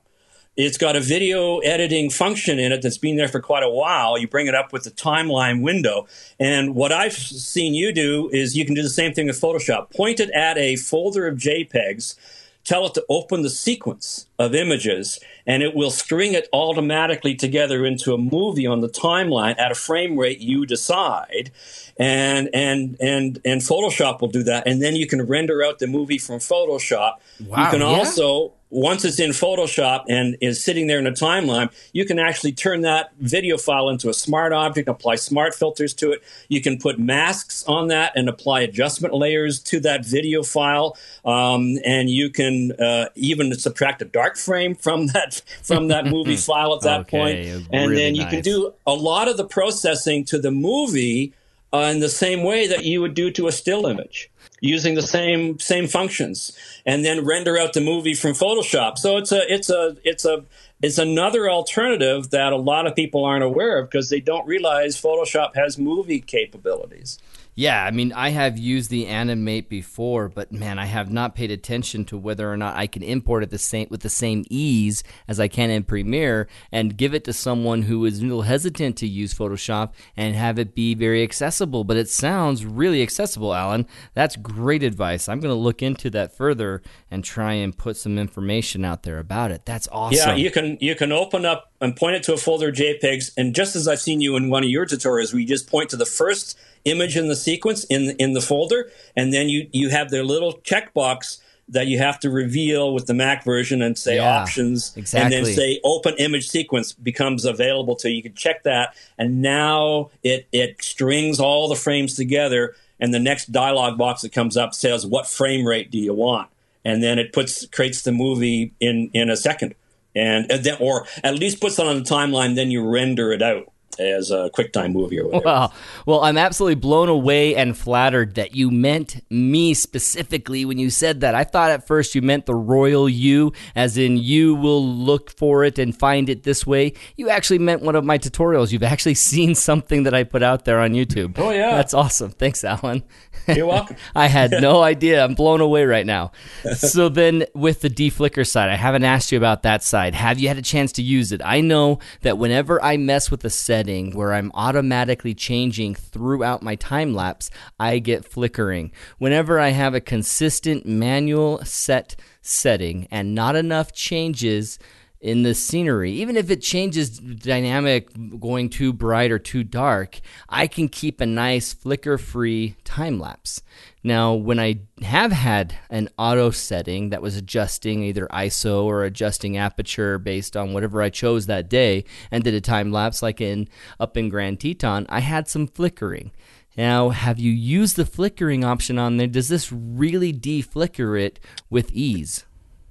[0.57, 4.17] It's got a video editing function in it that's been there for quite a while.
[4.17, 6.07] You bring it up with the timeline window.
[6.39, 9.91] And what I've seen you do is you can do the same thing with Photoshop.
[9.91, 12.15] Point it at a folder of JPEGs,
[12.63, 17.85] tell it to open the sequence of images, and it will string it automatically together
[17.85, 21.51] into a movie on the timeline at a frame rate you decide.
[21.97, 24.67] And and and and Photoshop will do that.
[24.67, 27.17] And then you can render out the movie from Photoshop.
[27.45, 27.85] Wow, you can yeah?
[27.85, 32.51] also once it's in Photoshop and is sitting there in a timeline, you can actually
[32.51, 36.23] turn that video file into a smart object, apply smart filters to it.
[36.49, 40.97] You can put masks on that and apply adjustment layers to that video file.
[41.23, 46.35] Um, and you can uh, even subtract a dark frame from that from that movie
[46.37, 47.67] file at that Okay, point.
[47.71, 51.33] And really then you can do a lot of the processing to the movie
[51.73, 55.01] uh, in the same way that you would do to a still image using the
[55.01, 58.97] same same functions and then render out the movie from Photoshop.
[58.97, 60.43] So it's a it's a it's a
[60.81, 64.99] it's another alternative that a lot of people aren't aware of because they don't realize
[64.99, 67.19] Photoshop has movie capabilities.
[67.59, 71.49] Yeah, I mean, I have used the Animate before, but man, I have not paid
[71.49, 75.03] attention to whether or not I can import it the same with the same ease
[75.27, 78.95] as I can in Premiere and give it to someone who is a little hesitant
[78.97, 81.83] to use Photoshop and have it be very accessible.
[81.83, 83.87] But it sounds really accessible, Alan.
[84.13, 85.27] That's great advice.
[85.27, 89.17] I'm going to look into that further and try and put some information out there
[89.17, 89.65] about it.
[89.65, 90.29] That's awesome.
[90.29, 93.31] Yeah, you can you can open up and point it to a folder of JPEGs,
[93.35, 95.97] and just as I've seen you in one of your tutorials, we just point to
[95.97, 96.55] the first
[96.89, 100.53] image in the sequence in in the folder, and then you you have their little
[100.59, 105.31] checkbox that you have to reveal with the Mac version and say Yeah, options, and
[105.33, 108.17] then say open image sequence becomes available to you.
[108.17, 113.19] You can check that, and now it it strings all the frames together, and the
[113.19, 116.49] next dialog box that comes up says what frame rate do you want,
[116.85, 119.75] and then it puts creates the movie in in a second
[120.17, 122.55] and, and then, or at least puts it on the timeline.
[122.55, 125.45] Then you render it out as a QuickTime movie or whatever.
[125.45, 125.73] Wow.
[126.05, 131.21] Well, I'm absolutely blown away and flattered that you meant me specifically when you said
[131.21, 131.35] that.
[131.35, 135.63] I thought at first you meant the royal you, as in you will look for
[135.63, 136.93] it and find it this way.
[137.15, 138.71] You actually meant one of my tutorials.
[138.71, 141.37] You've actually seen something that I put out there on YouTube.
[141.37, 141.75] Oh, yeah.
[141.75, 142.31] That's awesome.
[142.31, 143.03] Thanks, Alan.
[143.47, 143.95] You're welcome.
[144.15, 145.23] I had no idea.
[145.23, 146.31] I'm blown away right now.
[146.77, 150.13] So then, with the deflicker side, I haven't asked you about that side.
[150.13, 151.41] Have you had a chance to use it?
[151.43, 156.73] I know that whenever I mess with a setting where I'm automatically changing throughout my
[156.73, 158.91] time lapse, I get flickering.
[159.19, 164.79] Whenever I have a consistent manual set setting and not enough changes
[165.19, 168.09] in the scenery, even if it changes dynamic
[168.39, 173.61] going too bright or too dark, I can keep a nice flicker free time lapse.
[174.03, 179.57] Now, when I have had an auto setting that was adjusting either ISO or adjusting
[179.57, 183.67] aperture based on whatever I chose that day and did a time lapse like in
[183.99, 186.31] up in Grand Teton, I had some flickering.
[186.77, 189.25] Now, have you used the flickering option on there?
[189.25, 191.39] Does this really deflicker it
[191.71, 192.45] with ease?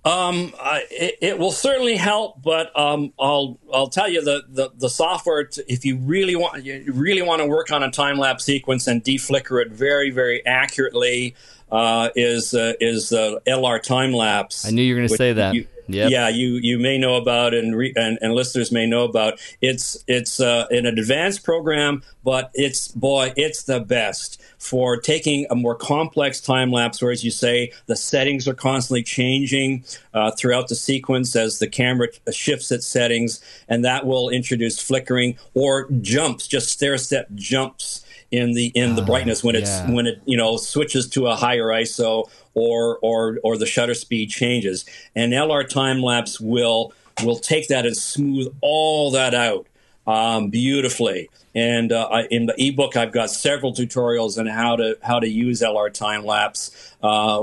[0.06, 4.70] Um, I, it, it will certainly help, but um, I'll I'll tell you the the,
[4.76, 5.44] the software.
[5.44, 8.86] t if you really want you really want to work on a time lapse sequence
[8.86, 11.34] and deflicker it very very accurately,
[11.72, 14.64] uh, is uh, is uh, LR time lapse.
[14.64, 15.54] I knew you were going to say that.
[15.56, 16.10] you- Yep.
[16.10, 19.38] yeah, you you may know about and, re, and and listeners may know about.
[19.60, 25.54] It's it's uh, an advanced program, but it's boy, it's the best for taking a
[25.54, 29.84] more complex time lapse, where, as you say, the settings are constantly changing
[30.14, 35.36] uh, throughout the sequence as the camera shifts its settings, and that will introduce flickering
[35.54, 39.90] or jumps, just stair step jumps in the in the Ah, brightness when it's yeah.
[39.90, 44.30] when it you know switches to a higher ISO or or or the shutter speed
[44.30, 44.84] changes.
[45.14, 46.92] And LR time lapse will
[47.22, 49.66] will take that and smooth all that out
[50.06, 51.30] um, beautifully.
[51.54, 55.28] And uh, I, in the ebook, I've got several tutorials on how to how to
[55.28, 57.38] use LR time lapse uh,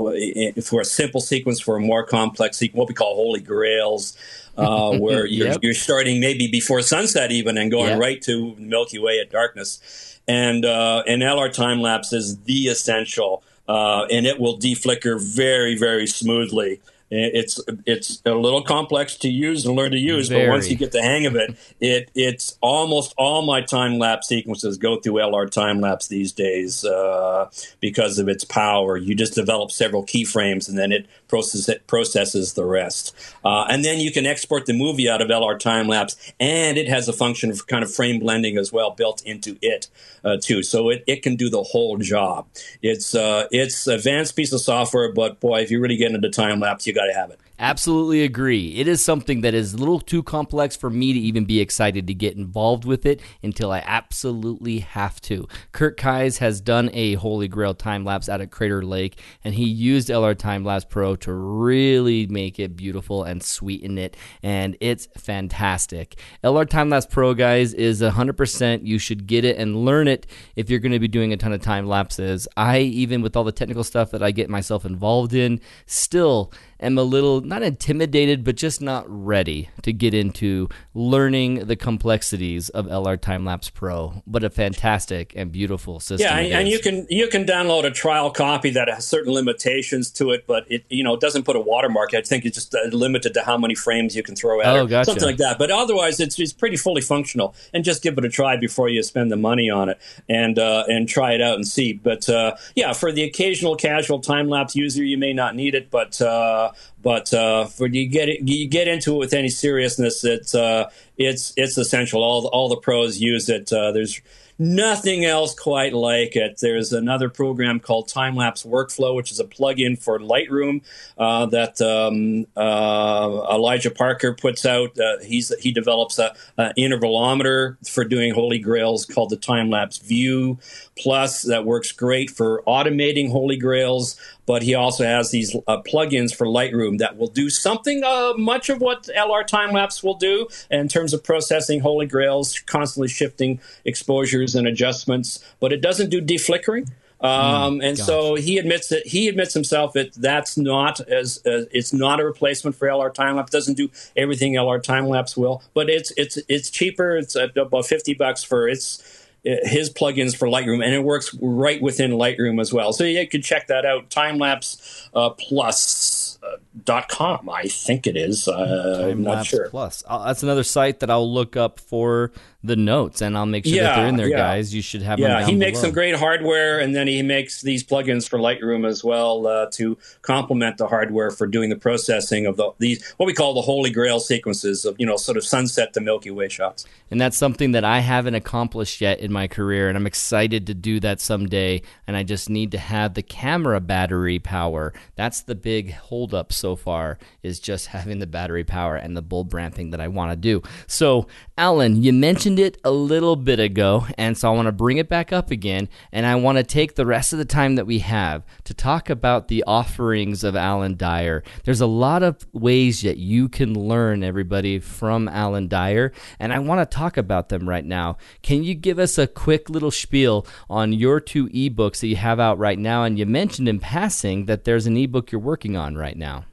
[0.62, 4.16] for a simple sequence, for a more complex sequence, what we call holy grails,
[4.56, 5.58] uh, where you're, Yep.
[5.62, 7.98] you're starting maybe before sunset even and going Yeah.
[7.98, 10.20] right to Milky Way at darkness.
[10.28, 15.76] And uh, and LR time lapse is the essential, uh, and it will deflicker very
[15.76, 16.80] very smoothly.
[17.10, 20.90] It's it's a little complex to use and learn to use, but once you get
[20.90, 25.48] the hang of it, it it's almost all my time lapse sequences go through LR
[25.48, 27.48] time lapse these days uh,
[27.78, 28.96] because of its power.
[28.96, 33.14] You just develop several keyframes and then it process processes the rest,
[33.44, 36.88] uh, and then you can export the movie out of LR time lapse, and it
[36.88, 39.88] has a function of kind of frame blending as well built into it
[40.24, 40.62] uh, too.
[40.62, 42.46] So it, it can do the whole job.
[42.82, 46.60] It's uh, it's advanced piece of software, but boy, if you really get into time
[46.60, 47.40] lapse, you got to have it.
[47.58, 48.74] Absolutely agree.
[48.74, 52.08] It is something that is a little too complex for me to even be excited
[52.08, 55.46] to get involved with it until I absolutely have to.
[55.70, 59.66] Kurt Kais has done a Holy Grail time lapse out at Crater Lake, and he
[59.66, 65.06] used LR Time Lapse Pro to really make it beautiful and sweeten it, and it's
[65.16, 66.18] fantastic.
[66.42, 68.84] LR Time Lapse Pro, guys, is 100%.
[68.84, 70.26] You should get it and learn it
[70.56, 72.48] if you're going to be doing a ton of time lapses.
[72.56, 76.52] I, even with all the technical stuff that I get myself involved in, still
[76.84, 82.68] am a little not intimidated, but just not ready to get into learning the complexities
[82.70, 84.22] of LR Time Lapse Pro.
[84.26, 86.26] But a fantastic and beautiful system.
[86.28, 90.10] Yeah, and, and you can you can download a trial copy that has certain limitations
[90.12, 92.14] to it, but it you know doesn't put a watermark.
[92.14, 94.84] I think it's just uh, limited to how many frames you can throw at Oh,
[94.84, 95.06] it, gotcha.
[95.06, 95.58] something like that.
[95.58, 97.54] But otherwise, it's it's pretty fully functional.
[97.72, 100.84] And just give it a try before you spend the money on it, and uh,
[100.88, 101.92] and try it out and see.
[101.92, 105.90] But uh, yeah, for the occasional casual time lapse user, you may not need it,
[105.90, 106.20] but.
[106.20, 106.72] Uh,
[107.02, 110.90] but uh, for you get it, you get into it with any seriousness, it's uh,
[111.16, 112.22] it's it's essential.
[112.22, 113.72] All the, all the pros use it.
[113.72, 114.20] Uh, there's
[114.58, 116.58] nothing else quite like it.
[116.60, 120.82] There's another program called Time Lapse Workflow, which is a plugin for Lightroom
[121.18, 124.98] uh, that um, uh, Elijah Parker puts out.
[124.98, 129.98] Uh, he's he develops a, a intervalometer for doing holy grails called the Time Lapse
[129.98, 130.58] View
[130.96, 134.18] Plus that works great for automating holy grails.
[134.46, 138.68] But he also has these uh, plugins for Lightroom that will do something uh, much
[138.68, 143.60] of what LR Time Lapse will do in terms of processing holy grails, constantly shifting
[143.84, 145.44] exposures and adjustments.
[145.60, 146.90] But it doesn't do deflickering.
[147.20, 151.92] Um, and so he admits that he admits himself that that's not as uh, it's
[151.92, 153.50] not a replacement for LR time lapse.
[153.50, 157.16] Doesn't do everything LR time lapse will, but it's it's it's cheaper.
[157.16, 162.12] It's about fifty bucks for its his plugins for Lightroom, and it works right within
[162.12, 162.92] Lightroom as well.
[162.92, 164.08] So you could check that out.
[164.08, 168.48] Timelapse uh, plus uh, dot com, I think it is.
[168.48, 169.68] Uh, I'm not sure.
[169.68, 172.32] Plus, Uh, that's another site that I'll look up for
[172.64, 174.38] the notes, and I'll make sure that they're in there, yeah.
[174.38, 174.74] guys.
[174.74, 175.82] You should have them Yeah, he makes below.
[175.82, 179.98] some great hardware, and then he makes these plugins for Lightroom as well uh, to
[180.22, 183.90] complement the hardware for doing the processing of the these what we call the Holy
[183.90, 186.86] Grail sequences of you know sort of sunset to Milky Way shots.
[187.10, 190.74] And that's something that I haven't accomplished yet in my career, and I'm excited to
[190.74, 191.82] do that someday.
[192.06, 194.94] And I just need to have the camera battery power.
[195.16, 199.52] That's the big holdup so far, is just having the battery power and the bulb
[199.52, 200.62] ramping that I want to do.
[200.86, 201.26] So,
[201.58, 205.08] Alan, you mentioned it a little bit ago, and so I want to bring it
[205.08, 208.00] back up again, and I want to take the rest of the time that we
[208.00, 211.42] have to talk about the offerings of Alan Dyer.
[211.64, 216.58] There's a lot of ways that you can learn, everybody, from Alan Dyer, and I
[216.58, 218.16] want to talk about them right now.
[218.42, 222.40] Can you give us a quick little spiel on your two ebooks that you have
[222.40, 223.04] out right now?
[223.04, 226.44] And you mentioned in passing that there's an ebook you're working on right now.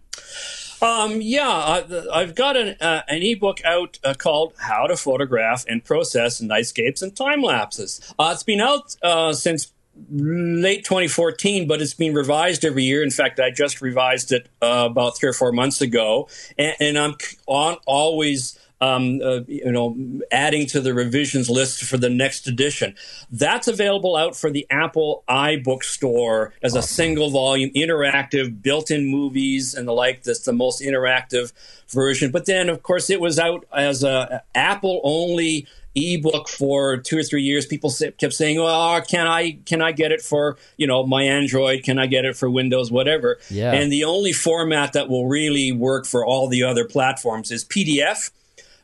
[0.82, 5.64] Um, yeah, I, I've got an, uh, an ebook out uh, called How to Photograph
[5.70, 8.14] and Process Nightscapes and Time Lapses.
[8.18, 9.72] Uh, it's been out uh, since
[10.10, 13.04] late 2014, but it's been revised every year.
[13.04, 16.28] In fact, I just revised it uh, about three or four months ago,
[16.58, 17.16] and, and I'm
[17.48, 18.58] on always.
[18.82, 19.96] Um, uh, you know,
[20.32, 22.96] adding to the revisions list for the next edition.
[23.32, 29.76] That's available out for the Apple iBook store as a single volume, interactive, built-in movies
[29.76, 30.24] and the like.
[30.24, 31.54] That's the most interactive
[31.90, 32.32] version.
[32.32, 37.24] But then, of course, it was out as a Apple only ebook for two or
[37.24, 37.66] three years.
[37.66, 41.84] People kept saying, "Oh, can I can I get it for you know my Android?
[41.84, 42.92] Can I get it for Windows?
[42.92, 43.74] Whatever." Yeah.
[43.74, 48.32] And the only format that will really work for all the other platforms is PDF.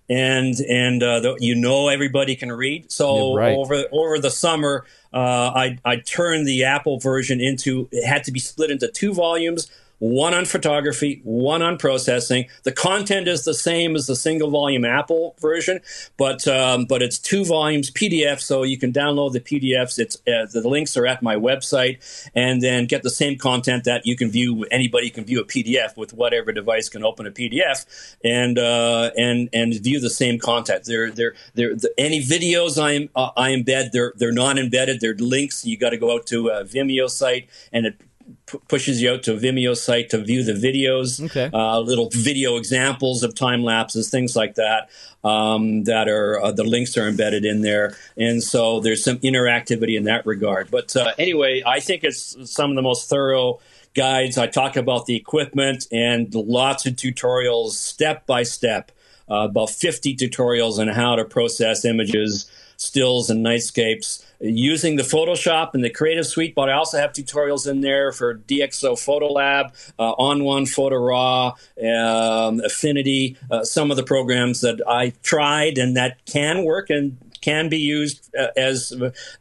[0.10, 2.92] And and uh, the, you know everybody can read.
[2.92, 3.58] So Yeah, right.
[3.58, 8.32] over over the summer, uh, I I turned the Apple version into it had to
[8.32, 9.70] be split into two volumes
[10.00, 12.46] one on photography, one on processing.
[12.64, 15.80] The content is the same as the single volume Apple version,
[16.18, 19.98] but um, but it's two volumes PDF, so you can download the PDFs.
[19.98, 24.06] It's uh, the links are at my website, and then get the same content that
[24.06, 24.66] you can view.
[24.72, 27.86] Anybody can view a PDF with whatever device can open a PDF,
[28.24, 30.86] and uh, and and view the same content.
[30.86, 33.92] They're they're they're the, any videos I uh, I embed.
[33.92, 35.02] They're they're not embedded.
[35.02, 35.66] They're links.
[35.66, 38.02] You got to go out to a Vimeo site, and it
[38.48, 41.50] p- pushes you out to a Vimeo site to view the videos, Okay.
[41.54, 44.90] uh, little video examples of time lapses, things like that.
[45.24, 49.98] Um, that are uh, the links are embedded in there, and so there's some interactivity
[49.98, 50.72] in that regard.
[50.72, 53.60] But uh, anyway, I think it's some of the most thorough
[53.94, 54.38] guides.
[54.38, 58.92] I talk about the equipment and lots of tutorials, step by step,
[59.30, 65.74] uh, about 50 tutorials on how to process images, stills, and nightscapes using the Photoshop
[65.74, 69.74] and the Creative Suite, but I also have tutorials in there for DxO Photo Lab,
[69.98, 75.98] uh, ON1 Photo RAW, um, Affinity, uh, some of the programs that I tried and
[75.98, 78.94] that can work and can be used uh, as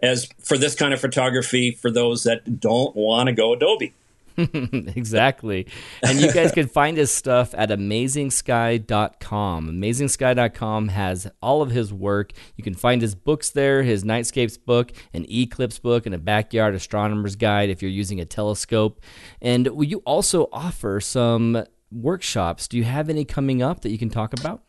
[0.03, 3.95] as for this kind of photography for those that don't want to go Adobe.
[4.97, 5.66] exactly.
[6.03, 9.68] And you guys can find his stuff at amazingsky.com.
[9.68, 12.32] Amazingsky.com has all of his work.
[12.57, 16.74] You can find his books there, his Nightscapes book, an Eclipse book, and a Backyard
[16.74, 19.01] Astronomer's Guide if you're using a telescope.
[19.41, 22.68] And you also offer some workshops?
[22.68, 24.62] Do you have any coming up that you can talk about?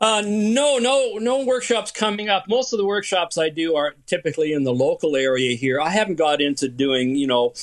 [0.00, 2.48] Uh, no, no, no workshops coming up.
[2.48, 5.80] Most of the workshops I do are typically in the local area here.
[5.80, 7.54] I haven't got into doing, you know,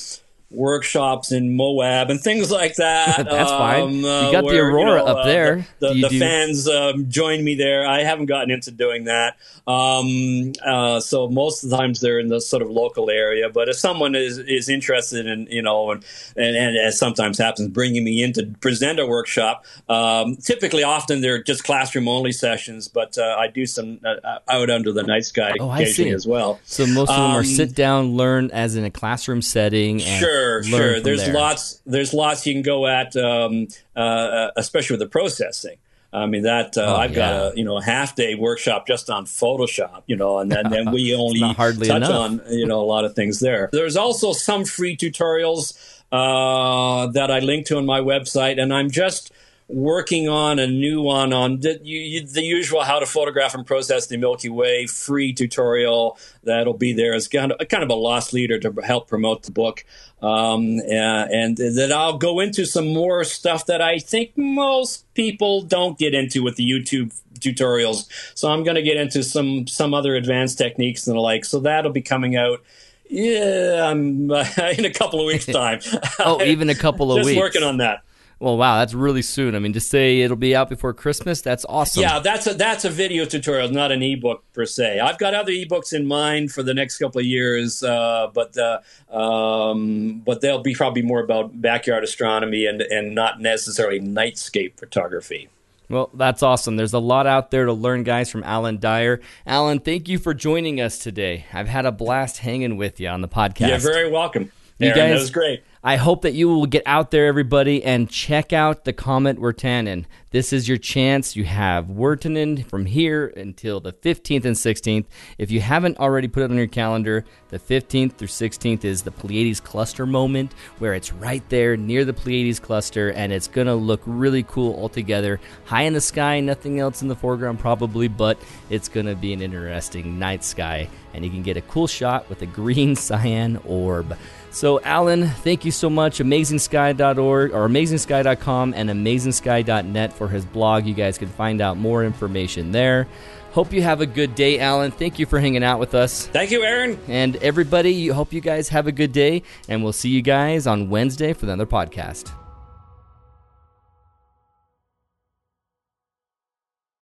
[0.52, 3.24] workshops in Moab and things like that.
[3.30, 3.82] That's fine.
[3.82, 5.66] Um, You uh, got the where, Aurora know, up uh, there.
[5.80, 7.86] The, the, the do- fans um, join me there.
[7.86, 9.36] I haven't gotten into doing that.
[9.66, 13.48] Um, uh, so most of the times they're in the sort of local area.
[13.48, 16.04] But if someone is, is interested in, you know, and,
[16.36, 21.20] and, and as sometimes happens, bringing me in to present a workshop, um, typically often
[21.20, 25.24] they're just classroom only sessions, but uh, I do some uh, out under the night
[25.24, 26.14] sky Oh, I occasionally see.
[26.14, 26.60] as well.
[26.64, 30.02] So most of them are Um, sit down, learn as in a classroom setting.
[30.02, 31.00] And Sure, learn sure.
[31.00, 31.34] There's there.
[31.34, 31.80] lots.
[31.86, 35.76] There's lots you can go at, um, uh, especially with the processing.
[36.12, 39.08] I mean that uh, Oh, I've got a you know a half day workshop just
[39.08, 42.10] on Photoshop, you know, and then, then we only hardly touch enough.
[42.10, 43.70] on you know a lot of things there.
[43.72, 45.74] There's also some free tutorials
[46.12, 49.32] uh, that I link to on my website, and I'm just
[49.72, 54.06] working on a new one on the, you, the usual how to photograph and process
[54.06, 58.32] the Milky Way free tutorial that'll be there as kind of, kind of a lost
[58.32, 59.84] leader to help promote the book.
[60.20, 65.62] Um, and, and then I'll go into some more stuff that I think most people
[65.62, 68.08] don't get into with the YouTube tutorials.
[68.34, 71.44] So I'm going to get into some some other advanced techniques and the like.
[71.44, 72.62] So that'll be coming out.
[73.10, 75.80] Yeah, I'm in a couple of weeks' time.
[76.18, 77.38] Oh, even a couple of Just weeks.
[77.38, 78.02] working on that.
[78.42, 79.54] Well, wow, that's really soon.
[79.54, 82.02] I mean, to say it'll be out before Christmas, that's awesome.
[82.02, 84.98] Yeah, that's a that's a video tutorial, not an ebook per se.
[84.98, 89.16] I've got other ebooks in mind for the next couple of years, uh, but uh,
[89.16, 95.48] um, but they'll be probably more about backyard astronomy and and not necessarily nightscape photography.
[95.88, 96.74] Well, that's awesome.
[96.74, 99.20] There's a lot out there to learn, guys, from Alan Dyer.
[99.46, 101.46] Alan, thank you for joining us today.
[101.52, 103.68] I've had a blast hanging with you on the podcast.
[103.68, 104.50] You're very welcome.
[104.78, 105.62] You Aaron, guys- that was great.
[105.84, 110.04] I hope that you will get out there, everybody, and check out the Comet Wirtanen.
[110.30, 111.34] This is your chance.
[111.34, 115.06] You have Wirtanen from here until the 15th and 16th.
[115.38, 119.10] If you haven't already put it on your calendar, the 15th through 16th is the
[119.10, 123.74] Pleiades cluster moment, where it's right there near the Pleiades cluster, and it's going to
[123.74, 125.40] look really cool altogether.
[125.64, 129.32] High in the sky, nothing else in the foreground, probably, but it's going to be
[129.32, 133.56] an interesting night sky, and you can get a cool shot with a green cyan
[133.64, 134.16] orb.
[134.52, 136.18] So, Alan, thank you so much.
[136.18, 140.86] AmazingSky.org or AmazingSky.com and AmazingSky.net for his blog.
[140.86, 143.08] You guys can find out more information there.
[143.52, 144.90] Hope you have a good day, Alan.
[144.90, 146.26] Thank you for hanging out with us.
[146.26, 146.98] Thank you, Aaron.
[147.08, 149.42] And everybody, hope you guys have a good day.
[149.68, 152.32] And we'll see you guys on Wednesday for another podcast.